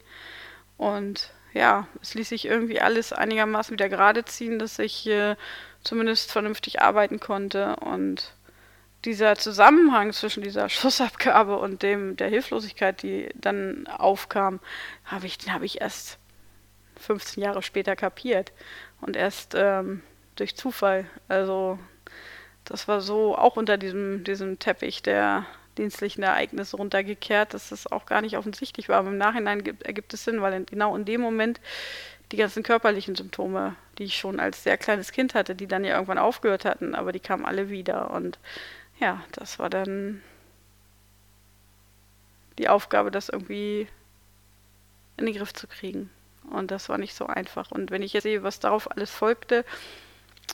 Und 0.77 1.31
ja, 1.53 1.87
es 2.03 2.15
ließ 2.15 2.31
sich 2.31 2.47
irgendwie 2.47 2.81
alles 2.81 3.13
einigermaßen 3.13 3.73
wieder 3.73 3.89
gerade 3.89 4.25
ziehen, 4.25 4.59
dass 4.59 4.79
ich 4.79 5.07
äh, 5.07 5.37
zumindest 5.83 6.33
vernünftig 6.33 6.81
arbeiten 6.83 7.21
konnte. 7.21 7.77
Und 7.77 8.35
dieser 9.05 9.37
Zusammenhang 9.37 10.13
zwischen 10.13 10.43
dieser 10.43 10.69
Schussabgabe 10.71 11.59
und 11.59 11.83
dem 11.83 12.17
der 12.17 12.29
Hilflosigkeit, 12.29 13.03
die 13.03 13.29
dann 13.35 13.87
aufkam, 13.87 14.61
habe 15.05 15.27
ich, 15.27 15.39
den 15.39 15.53
habe 15.53 15.67
ich 15.67 15.81
erst 15.81 16.19
15 16.97 17.43
Jahre 17.43 17.63
später 17.63 17.97
kapiert 17.97 18.53
und 19.01 19.17
erst 19.17 19.55
ähm, 19.55 20.03
durch 20.37 20.57
Zufall. 20.57 21.07
Also 21.29 21.79
das 22.65 22.89
war 22.89 23.01
so 23.01 23.37
auch 23.37 23.57
unter 23.57 23.77
diesem, 23.77 24.25
diesem 24.25 24.59
Teppich 24.59 25.03
der 25.03 25.47
dienstlichen 25.77 26.23
Ereignisse 26.23 26.77
runtergekehrt, 26.77 27.53
dass 27.53 27.71
das 27.71 27.91
auch 27.91 28.07
gar 28.07 28.21
nicht 28.21 28.37
offensichtlich 28.37 28.89
war. 28.89 28.99
Aber 28.99 29.09
im 29.09 29.19
Nachhinein 29.19 29.65
gibt, 29.65 29.83
ergibt 29.83 30.15
es 30.15 30.25
Sinn, 30.25 30.41
weil 30.41 30.53
in, 30.55 30.67
genau 30.67 30.97
in 30.97 31.05
dem 31.05 31.21
Moment 31.21 31.61
die 32.33 32.37
ganzen 32.37 32.63
körperlichen 32.63 33.17
Symptome, 33.17 33.77
die 33.99 34.05
ich 34.05 34.17
schon 34.17 34.41
als 34.41 34.63
sehr 34.63 34.79
kleines 34.79 35.13
Kind 35.13 35.35
hatte, 35.35 35.55
die 35.55 35.67
dann 35.67 35.85
ja 35.85 35.95
irgendwann 35.95 36.19
aufgehört 36.19 36.65
hatten, 36.65 36.95
aber 36.95 37.13
die 37.13 37.21
kamen 37.21 37.45
alle 37.45 37.69
wieder. 37.69 38.11
Und 38.11 38.39
ja, 38.99 39.23
das 39.33 39.59
war 39.59 39.69
dann 39.69 40.23
die 42.59 42.69
Aufgabe, 42.69 43.11
das 43.11 43.29
irgendwie 43.29 43.89
in 45.17 45.27
den 45.27 45.35
Griff 45.35 45.53
zu 45.53 45.67
kriegen. 45.67 46.11
Und 46.51 46.71
das 46.71 46.89
war 46.89 46.99
nicht 46.99 47.15
so 47.15 47.27
einfach. 47.27 47.71
Und 47.71 47.91
wenn 47.91 48.03
ich 48.03 48.13
jetzt 48.13 48.25
sehe, 48.25 48.43
was 48.43 48.61
darauf 48.61 48.91
alles 48.91 49.11
folgte, 49.11 49.65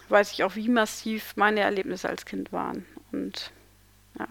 weiß 0.09 0.33
ich 0.33 0.45
auch, 0.45 0.57
wie 0.57 0.69
massiv 0.69 1.37
meine 1.37 1.61
Erlebnisse 1.61 2.09
als 2.09 2.25
Kind 2.25 2.53
waren. 2.53 2.87
Und 3.13 3.53
ja. 4.19 4.27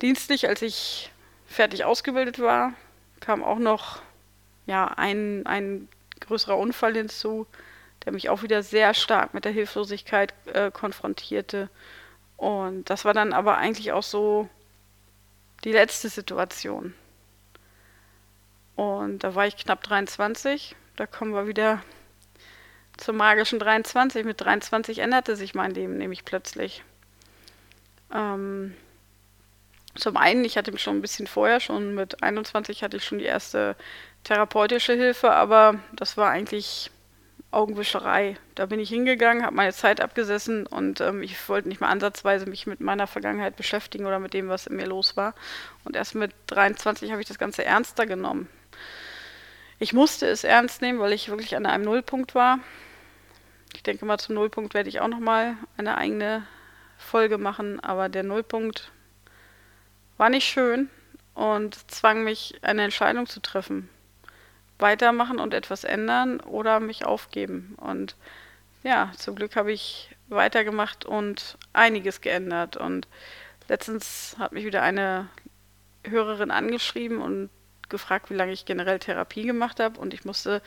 Dienstlich, 0.00 0.48
als 0.48 0.62
ich 0.62 1.10
fertig 1.46 1.84
ausgebildet 1.84 2.38
war, 2.38 2.74
kam 3.20 3.44
auch 3.44 3.58
noch 3.58 4.02
ja, 4.66 4.86
ein, 4.86 5.46
ein 5.46 5.88
größerer 6.20 6.58
Unfall 6.58 6.94
hinzu, 6.94 7.46
der 8.04 8.12
mich 8.12 8.28
auch 8.28 8.42
wieder 8.42 8.62
sehr 8.62 8.94
stark 8.94 9.34
mit 9.34 9.44
der 9.44 9.52
Hilflosigkeit 9.52 10.34
äh, 10.46 10.70
konfrontierte. 10.70 11.68
Und 12.36 12.90
das 12.90 13.04
war 13.04 13.14
dann 13.14 13.32
aber 13.32 13.58
eigentlich 13.58 13.92
auch 13.92 14.02
so 14.02 14.48
die 15.64 15.72
letzte 15.72 16.08
Situation. 16.08 16.94
Und 18.74 19.20
da 19.20 19.34
war 19.34 19.46
ich 19.46 19.56
knapp 19.56 19.82
23. 19.82 20.74
Da 20.96 21.06
kommen 21.06 21.34
wir 21.34 21.46
wieder 21.46 21.82
zum 22.96 23.16
magischen 23.16 23.58
23. 23.58 24.24
Mit 24.24 24.40
23 24.40 24.98
änderte 24.98 25.36
sich 25.36 25.54
mein 25.54 25.72
Leben 25.72 25.98
nämlich 25.98 26.24
plötzlich. 26.24 26.82
Ähm, 28.12 28.74
zum 29.94 30.16
einen, 30.16 30.44
ich 30.44 30.56
hatte 30.56 30.76
schon 30.78 30.98
ein 30.98 31.02
bisschen 31.02 31.26
vorher, 31.26 31.60
schon 31.60 31.94
mit 31.94 32.22
21 32.22 32.82
hatte 32.82 32.96
ich 32.96 33.04
schon 33.04 33.18
die 33.18 33.24
erste 33.24 33.76
therapeutische 34.24 34.94
Hilfe, 34.94 35.32
aber 35.32 35.74
das 35.92 36.16
war 36.16 36.30
eigentlich 36.30 36.90
Augenwischerei. 37.50 38.36
Da 38.54 38.66
bin 38.66 38.80
ich 38.80 38.88
hingegangen, 38.88 39.44
habe 39.44 39.54
meine 39.54 39.74
Zeit 39.74 40.00
abgesessen 40.00 40.66
und 40.66 41.02
ähm, 41.02 41.22
ich 41.22 41.48
wollte 41.48 41.68
nicht 41.68 41.82
mal 41.82 41.88
ansatzweise 41.90 42.46
mich 42.46 42.66
mit 42.66 42.80
meiner 42.80 43.06
Vergangenheit 43.06 43.56
beschäftigen 43.56 44.06
oder 44.06 44.18
mit 44.18 44.32
dem, 44.32 44.48
was 44.48 44.66
in 44.66 44.76
mir 44.76 44.86
los 44.86 45.16
war. 45.16 45.34
Und 45.84 45.94
erst 45.94 46.14
mit 46.14 46.32
23 46.46 47.10
habe 47.10 47.20
ich 47.20 47.28
das 47.28 47.38
Ganze 47.38 47.64
ernster 47.64 48.06
genommen. 48.06 48.48
Ich 49.82 49.92
musste 49.92 50.28
es 50.28 50.44
ernst 50.44 50.80
nehmen, 50.80 51.00
weil 51.00 51.12
ich 51.12 51.28
wirklich 51.28 51.56
an 51.56 51.66
einem 51.66 51.82
Nullpunkt 51.82 52.36
war. 52.36 52.60
Ich 53.74 53.82
denke 53.82 54.04
mal, 54.04 54.16
zum 54.16 54.36
Nullpunkt 54.36 54.74
werde 54.74 54.88
ich 54.88 55.00
auch 55.00 55.08
nochmal 55.08 55.56
eine 55.76 55.98
eigene 55.98 56.46
Folge 56.98 57.36
machen, 57.36 57.80
aber 57.80 58.08
der 58.08 58.22
Nullpunkt 58.22 58.92
war 60.18 60.30
nicht 60.30 60.46
schön 60.46 60.88
und 61.34 61.90
zwang 61.90 62.22
mich, 62.22 62.60
eine 62.62 62.84
Entscheidung 62.84 63.26
zu 63.26 63.40
treffen. 63.40 63.88
Weitermachen 64.78 65.40
und 65.40 65.52
etwas 65.52 65.82
ändern 65.82 66.38
oder 66.38 66.78
mich 66.78 67.04
aufgeben. 67.04 67.74
Und 67.80 68.14
ja, 68.84 69.10
zum 69.16 69.34
Glück 69.34 69.56
habe 69.56 69.72
ich 69.72 70.14
weitergemacht 70.28 71.04
und 71.04 71.58
einiges 71.72 72.20
geändert. 72.20 72.76
Und 72.76 73.08
letztens 73.66 74.36
hat 74.38 74.52
mich 74.52 74.64
wieder 74.64 74.82
eine 74.82 75.28
Hörerin 76.04 76.52
angeschrieben 76.52 77.20
und 77.20 77.50
gefragt, 77.92 78.30
wie 78.30 78.34
lange 78.34 78.52
ich 78.52 78.64
generell 78.64 78.98
Therapie 78.98 79.44
gemacht 79.44 79.78
habe 79.78 80.00
und 80.00 80.12
ich 80.12 80.24
musste 80.24 80.60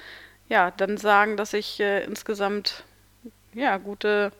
ja 0.47 0.71
dann 0.71 0.97
sagen, 0.97 1.35
dass 1.35 1.51
ich 1.53 1.79
äh, 1.81 2.05
insgesamt 2.05 2.85
ja 3.53 3.77
gute 3.77 4.31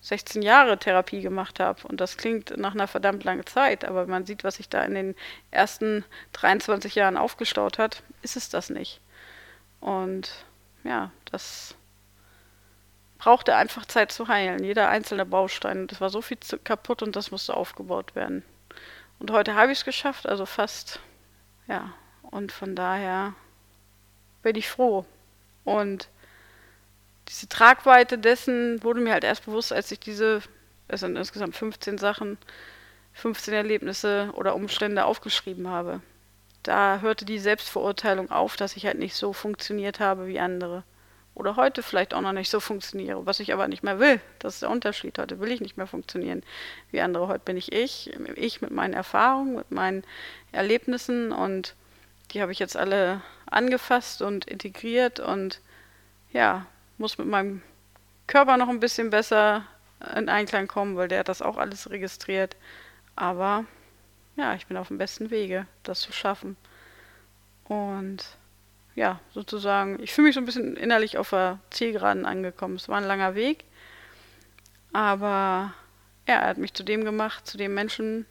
16 0.00 0.42
Jahre 0.42 0.78
Therapie 0.78 1.20
gemacht 1.20 1.60
habe 1.60 1.86
und 1.86 2.00
das 2.00 2.16
klingt 2.16 2.56
nach 2.56 2.72
einer 2.72 2.88
verdammt 2.88 3.24
langen 3.24 3.46
Zeit, 3.46 3.84
aber 3.84 4.06
man 4.06 4.24
sieht, 4.24 4.44
was 4.44 4.56
sich 4.56 4.68
da 4.68 4.82
in 4.84 4.94
den 4.94 5.14
ersten 5.50 6.04
23 6.34 6.94
Jahren 6.94 7.16
aufgestaut 7.16 7.78
hat, 7.78 8.02
ist 8.22 8.36
es 8.36 8.48
das 8.48 8.70
nicht. 8.70 9.00
Und 9.80 10.30
ja, 10.84 11.10
das 11.30 11.74
brauchte 13.18 13.56
einfach 13.56 13.84
Zeit 13.86 14.12
zu 14.12 14.28
heilen, 14.28 14.64
jeder 14.64 14.88
einzelne 14.88 15.26
Baustein. 15.26 15.88
Das 15.88 16.00
war 16.00 16.10
so 16.10 16.22
viel 16.22 16.38
kaputt 16.64 17.02
und 17.02 17.16
das 17.16 17.30
musste 17.30 17.54
aufgebaut 17.54 18.14
werden. 18.14 18.44
Und 19.18 19.32
heute 19.32 19.54
habe 19.54 19.72
ich 19.72 19.78
es 19.78 19.84
geschafft, 19.84 20.26
also 20.28 20.46
fast, 20.46 21.00
ja, 21.66 21.92
und 22.30 22.52
von 22.52 22.74
daher 22.74 23.34
bin 24.42 24.56
ich 24.56 24.68
froh. 24.68 25.04
Und 25.64 26.08
diese 27.28 27.48
Tragweite 27.48 28.18
dessen 28.18 28.82
wurde 28.82 29.00
mir 29.00 29.12
halt 29.12 29.24
erst 29.24 29.44
bewusst, 29.44 29.72
als 29.72 29.90
ich 29.90 30.00
diese, 30.00 30.42
es 30.88 31.00
sind 31.00 31.16
insgesamt 31.16 31.56
15 31.56 31.98
Sachen, 31.98 32.38
15 33.12 33.52
Erlebnisse 33.52 34.30
oder 34.34 34.54
Umstände 34.54 35.04
aufgeschrieben 35.04 35.68
habe. 35.68 36.00
Da 36.62 37.00
hörte 37.00 37.24
die 37.24 37.38
Selbstverurteilung 37.38 38.30
auf, 38.30 38.56
dass 38.56 38.76
ich 38.76 38.86
halt 38.86 38.98
nicht 38.98 39.14
so 39.14 39.32
funktioniert 39.32 40.00
habe 40.00 40.26
wie 40.26 40.40
andere. 40.40 40.84
Oder 41.34 41.54
heute 41.56 41.82
vielleicht 41.82 42.14
auch 42.14 42.20
noch 42.20 42.32
nicht 42.32 42.50
so 42.50 42.58
funktioniere, 42.58 43.24
was 43.24 43.38
ich 43.38 43.52
aber 43.52 43.68
nicht 43.68 43.84
mehr 43.84 44.00
will. 44.00 44.20
Das 44.40 44.54
ist 44.54 44.62
der 44.62 44.70
Unterschied. 44.70 45.18
Heute 45.18 45.38
will 45.38 45.52
ich 45.52 45.60
nicht 45.60 45.76
mehr 45.76 45.86
funktionieren 45.86 46.42
wie 46.90 47.00
andere. 47.00 47.28
Heute 47.28 47.44
bin 47.44 47.56
ich 47.56 47.72
ich, 47.72 48.12
ich 48.34 48.60
mit 48.60 48.72
meinen 48.72 48.92
Erfahrungen, 48.92 49.54
mit 49.54 49.70
meinen 49.70 50.02
Erlebnissen 50.50 51.30
und 51.30 51.76
die 52.30 52.42
habe 52.42 52.52
ich 52.52 52.58
jetzt 52.58 52.76
alle 52.76 53.22
angefasst 53.46 54.22
und 54.22 54.44
integriert 54.46 55.20
und 55.20 55.60
ja, 56.32 56.66
muss 56.98 57.18
mit 57.18 57.26
meinem 57.26 57.62
Körper 58.26 58.56
noch 58.56 58.68
ein 58.68 58.80
bisschen 58.80 59.10
besser 59.10 59.64
in 60.14 60.28
Einklang 60.28 60.68
kommen, 60.68 60.96
weil 60.96 61.08
der 61.08 61.20
hat 61.20 61.28
das 61.28 61.42
auch 61.42 61.56
alles 61.56 61.90
registriert. 61.90 62.56
Aber 63.16 63.64
ja, 64.36 64.54
ich 64.54 64.66
bin 64.66 64.76
auf 64.76 64.88
dem 64.88 64.98
besten 64.98 65.30
Wege, 65.30 65.66
das 65.82 66.00
zu 66.00 66.12
schaffen. 66.12 66.56
Und 67.64 68.24
ja, 68.94 69.20
sozusagen, 69.32 70.02
ich 70.02 70.12
fühle 70.12 70.28
mich 70.28 70.34
so 70.34 70.40
ein 70.40 70.46
bisschen 70.46 70.76
innerlich 70.76 71.18
auf 71.18 71.30
der 71.30 71.58
Zielgeraden 71.70 72.26
angekommen. 72.26 72.76
Es 72.76 72.88
war 72.88 72.98
ein 72.98 73.06
langer 73.06 73.34
Weg, 73.34 73.64
aber 74.92 75.72
ja, 76.26 76.34
er 76.34 76.48
hat 76.48 76.58
mich 76.58 76.74
zu 76.74 76.84
dem 76.84 77.04
gemacht, 77.04 77.46
zu 77.46 77.56
dem 77.56 77.74
Menschen, 77.74 78.26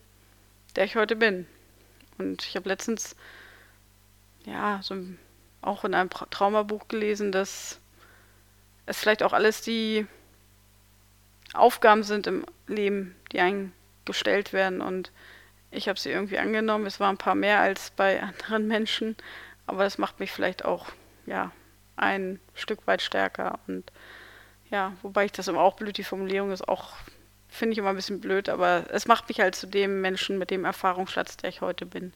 der 0.76 0.86
ich 0.86 0.96
heute 0.96 1.16
bin. 1.16 1.48
Und 2.18 2.44
ich 2.46 2.56
habe 2.56 2.70
letztens 2.70 3.16
ja, 4.48 4.80
so 4.82 4.96
auch 5.62 5.84
in 5.84 5.94
einem 5.94 6.10
Traumabuch 6.10 6.88
gelesen, 6.88 7.32
dass 7.32 7.80
es 8.86 8.98
vielleicht 8.98 9.24
auch 9.24 9.34
alles 9.34 9.62
die 9.62 10.08
Aufgaben 11.54 12.04
sind 12.04 12.28
im 12.28 12.46
Leben, 12.68 13.16
die 13.32 13.40
einem 13.40 13.74
gestellt 14.06 14.54
werden. 14.54 14.82
Und 14.82 15.12
ich 15.72 15.90
habe 15.90 16.00
sie 16.00 16.10
irgendwie 16.10 16.38
angenommen. 16.38 16.86
Es 16.86 17.00
waren 17.00 17.16
ein 17.16 17.20
paar 17.20 17.36
mehr 17.36 17.60
als 17.60 17.92
bei 17.92 18.22
anderen 18.44 18.68
Menschen, 18.68 19.18
aber 19.66 19.84
das 19.84 19.98
macht 19.98 20.20
mich 20.20 20.32
vielleicht 20.32 20.64
auch, 20.66 20.88
ja, 21.26 21.52
ein 21.98 22.40
Stück 22.54 22.88
weit 22.88 23.02
stärker. 23.02 23.60
Und 23.68 23.92
ja, 24.70 24.94
wobei 25.02 25.26
ich 25.26 25.32
das 25.32 25.48
immer 25.48 25.62
auch 25.62 25.76
blöd, 25.76 25.98
die 25.98 26.04
Formulierung 26.04 26.52
ist 26.52 26.68
auch 26.68 26.94
finde 27.50 27.74
ich 27.74 27.80
immer 27.80 27.90
ein 27.90 27.96
bisschen 27.96 28.22
blöd, 28.22 28.50
aber 28.50 28.86
es 28.92 29.08
macht 29.08 29.30
mich 29.30 29.40
halt 29.40 29.56
zu 29.56 29.68
dem 29.68 30.02
Menschen 30.02 30.38
mit 30.38 30.52
dem 30.52 30.66
Erfahrungsschatz, 30.66 31.38
der 31.38 31.50
ich 31.50 31.62
heute 31.62 31.86
bin. 31.86 32.14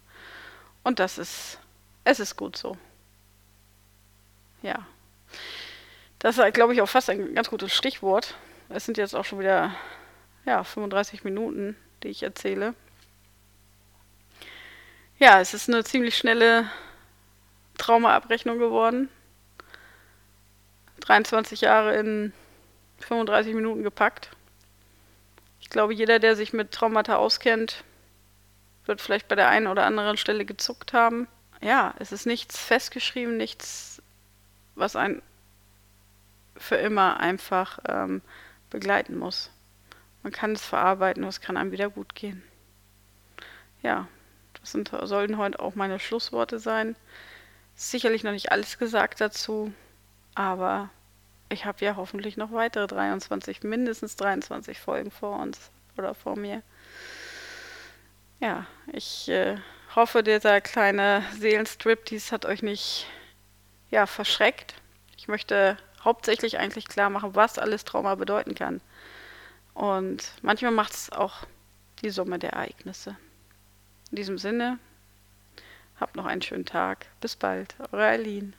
Und 0.84 1.00
das 1.00 1.18
ist, 1.18 1.60
es 2.04 2.20
ist 2.20 2.36
gut 2.36 2.58
so. 2.58 2.78
Ja. 4.62 4.86
Das 6.20 6.38
ist, 6.38 6.54
glaube 6.54 6.74
ich, 6.74 6.82
auch 6.82 6.90
fast 6.90 7.10
ein 7.10 7.34
ganz 7.34 7.50
gutes 7.50 7.74
Stichwort. 7.74 8.36
Es 8.70 8.86
sind 8.86 8.98
jetzt 8.98 9.16
auch 9.16 9.26
schon 9.26 9.40
wieder, 9.40 9.74
ja, 10.46 10.64
35 10.64 11.24
Minuten, 11.24 11.76
die 12.04 12.10
ich 12.10 12.24
erzähle. 12.24 12.74
Ja, 15.18 15.40
es 15.40 15.54
ist 15.54 15.70
eine 15.70 15.84
ziemlich 15.84 16.18
schnelle 16.18 16.70
Traumaabrechnung 17.78 18.60
geworden. 18.60 19.10
23 21.02 21.62
Jahre 21.62 21.96
in 21.96 22.34
35 23.00 23.54
Minuten 23.56 23.84
gepackt. 23.84 24.30
Ich 25.60 25.70
glaube, 25.70 25.94
jeder, 25.94 26.20
der 26.20 26.36
sich 26.36 26.54
mit 26.54 26.72
Traumata 26.72 27.18
auskennt, 27.18 27.84
wird 28.86 29.02
vielleicht 29.02 29.28
bei 29.28 29.36
der 29.36 29.48
einen 29.48 29.68
oder 29.68 29.86
anderen 29.86 30.18
Stelle 30.18 30.46
gezuckt 30.46 30.94
haben. 30.94 31.28
Ja, 31.62 31.94
es 32.00 32.12
ist 32.12 32.26
nichts 32.26 32.58
festgeschrieben, 32.58 33.38
nichts, 33.38 34.02
was 34.76 34.96
ein 34.96 35.22
für 36.58 36.76
immer 36.76 37.20
einfach 37.20 37.80
ähm, 37.88 38.22
begleiten 38.70 39.18
muss. 39.18 39.52
Man 40.24 40.32
kann 40.32 40.52
es 40.52 40.64
verarbeiten, 40.64 41.24
es 41.24 41.42
kann 41.42 41.58
einem 41.58 41.72
wieder 41.72 41.90
gut 41.90 42.14
gehen. 42.14 42.44
Ja, 43.82 44.08
das 44.60 44.72
sind, 44.72 44.92
sollten 45.04 45.38
heute 45.38 45.60
auch 45.60 45.76
meine 45.76 46.00
Schlussworte 46.00 46.60
sein. 46.60 46.96
Sicherlich 47.76 48.24
noch 48.24 48.32
nicht 48.32 48.52
alles 48.52 48.78
gesagt 48.78 49.22
dazu, 49.22 49.74
aber 50.36 50.90
ich 51.50 51.66
habe 51.66 51.84
ja 51.84 51.96
hoffentlich 51.96 52.38
noch 52.38 52.52
weitere 52.52 52.88
23, 52.88 53.64
mindestens 53.64 54.16
23 54.16 54.80
Folgen 54.80 55.12
vor 55.12 55.40
uns 55.40 55.72
oder 55.98 56.14
vor 56.14 56.36
mir. 56.36 56.62
Ja, 58.40 58.66
ich 58.92 59.30
äh, 59.30 59.58
hoffe, 59.96 60.24
dieser 60.24 60.62
kleine 60.62 61.24
Seelenstrip, 61.38 62.06
dies 62.06 62.32
hat 62.32 62.46
euch 62.46 62.62
nicht 62.62 63.08
ja, 63.90 64.06
verschreckt. 64.06 64.76
Ich 65.18 65.28
möchte 65.28 65.78
hauptsächlich 66.04 66.58
eigentlich 66.58 66.88
klar 66.88 67.10
machen, 67.10 67.36
was 67.36 67.60
alles 67.60 67.86
Trauma 67.86 68.16
bedeuten 68.16 68.56
kann. 68.56 68.82
Und 69.74 70.32
manchmal 70.42 70.72
macht 70.72 70.94
es 70.94 71.12
auch 71.12 71.46
die 72.02 72.10
Summe 72.10 72.40
der 72.40 72.54
Ereignisse. 72.54 73.16
In 74.10 74.16
diesem 74.18 74.38
Sinne, 74.38 74.80
habt 76.00 76.16
noch 76.16 76.26
einen 76.26 76.42
schönen 76.42 76.66
Tag. 76.66 77.06
Bis 77.22 77.36
bald, 77.36 77.76
eure 77.92 78.06
Eileen. 78.06 78.54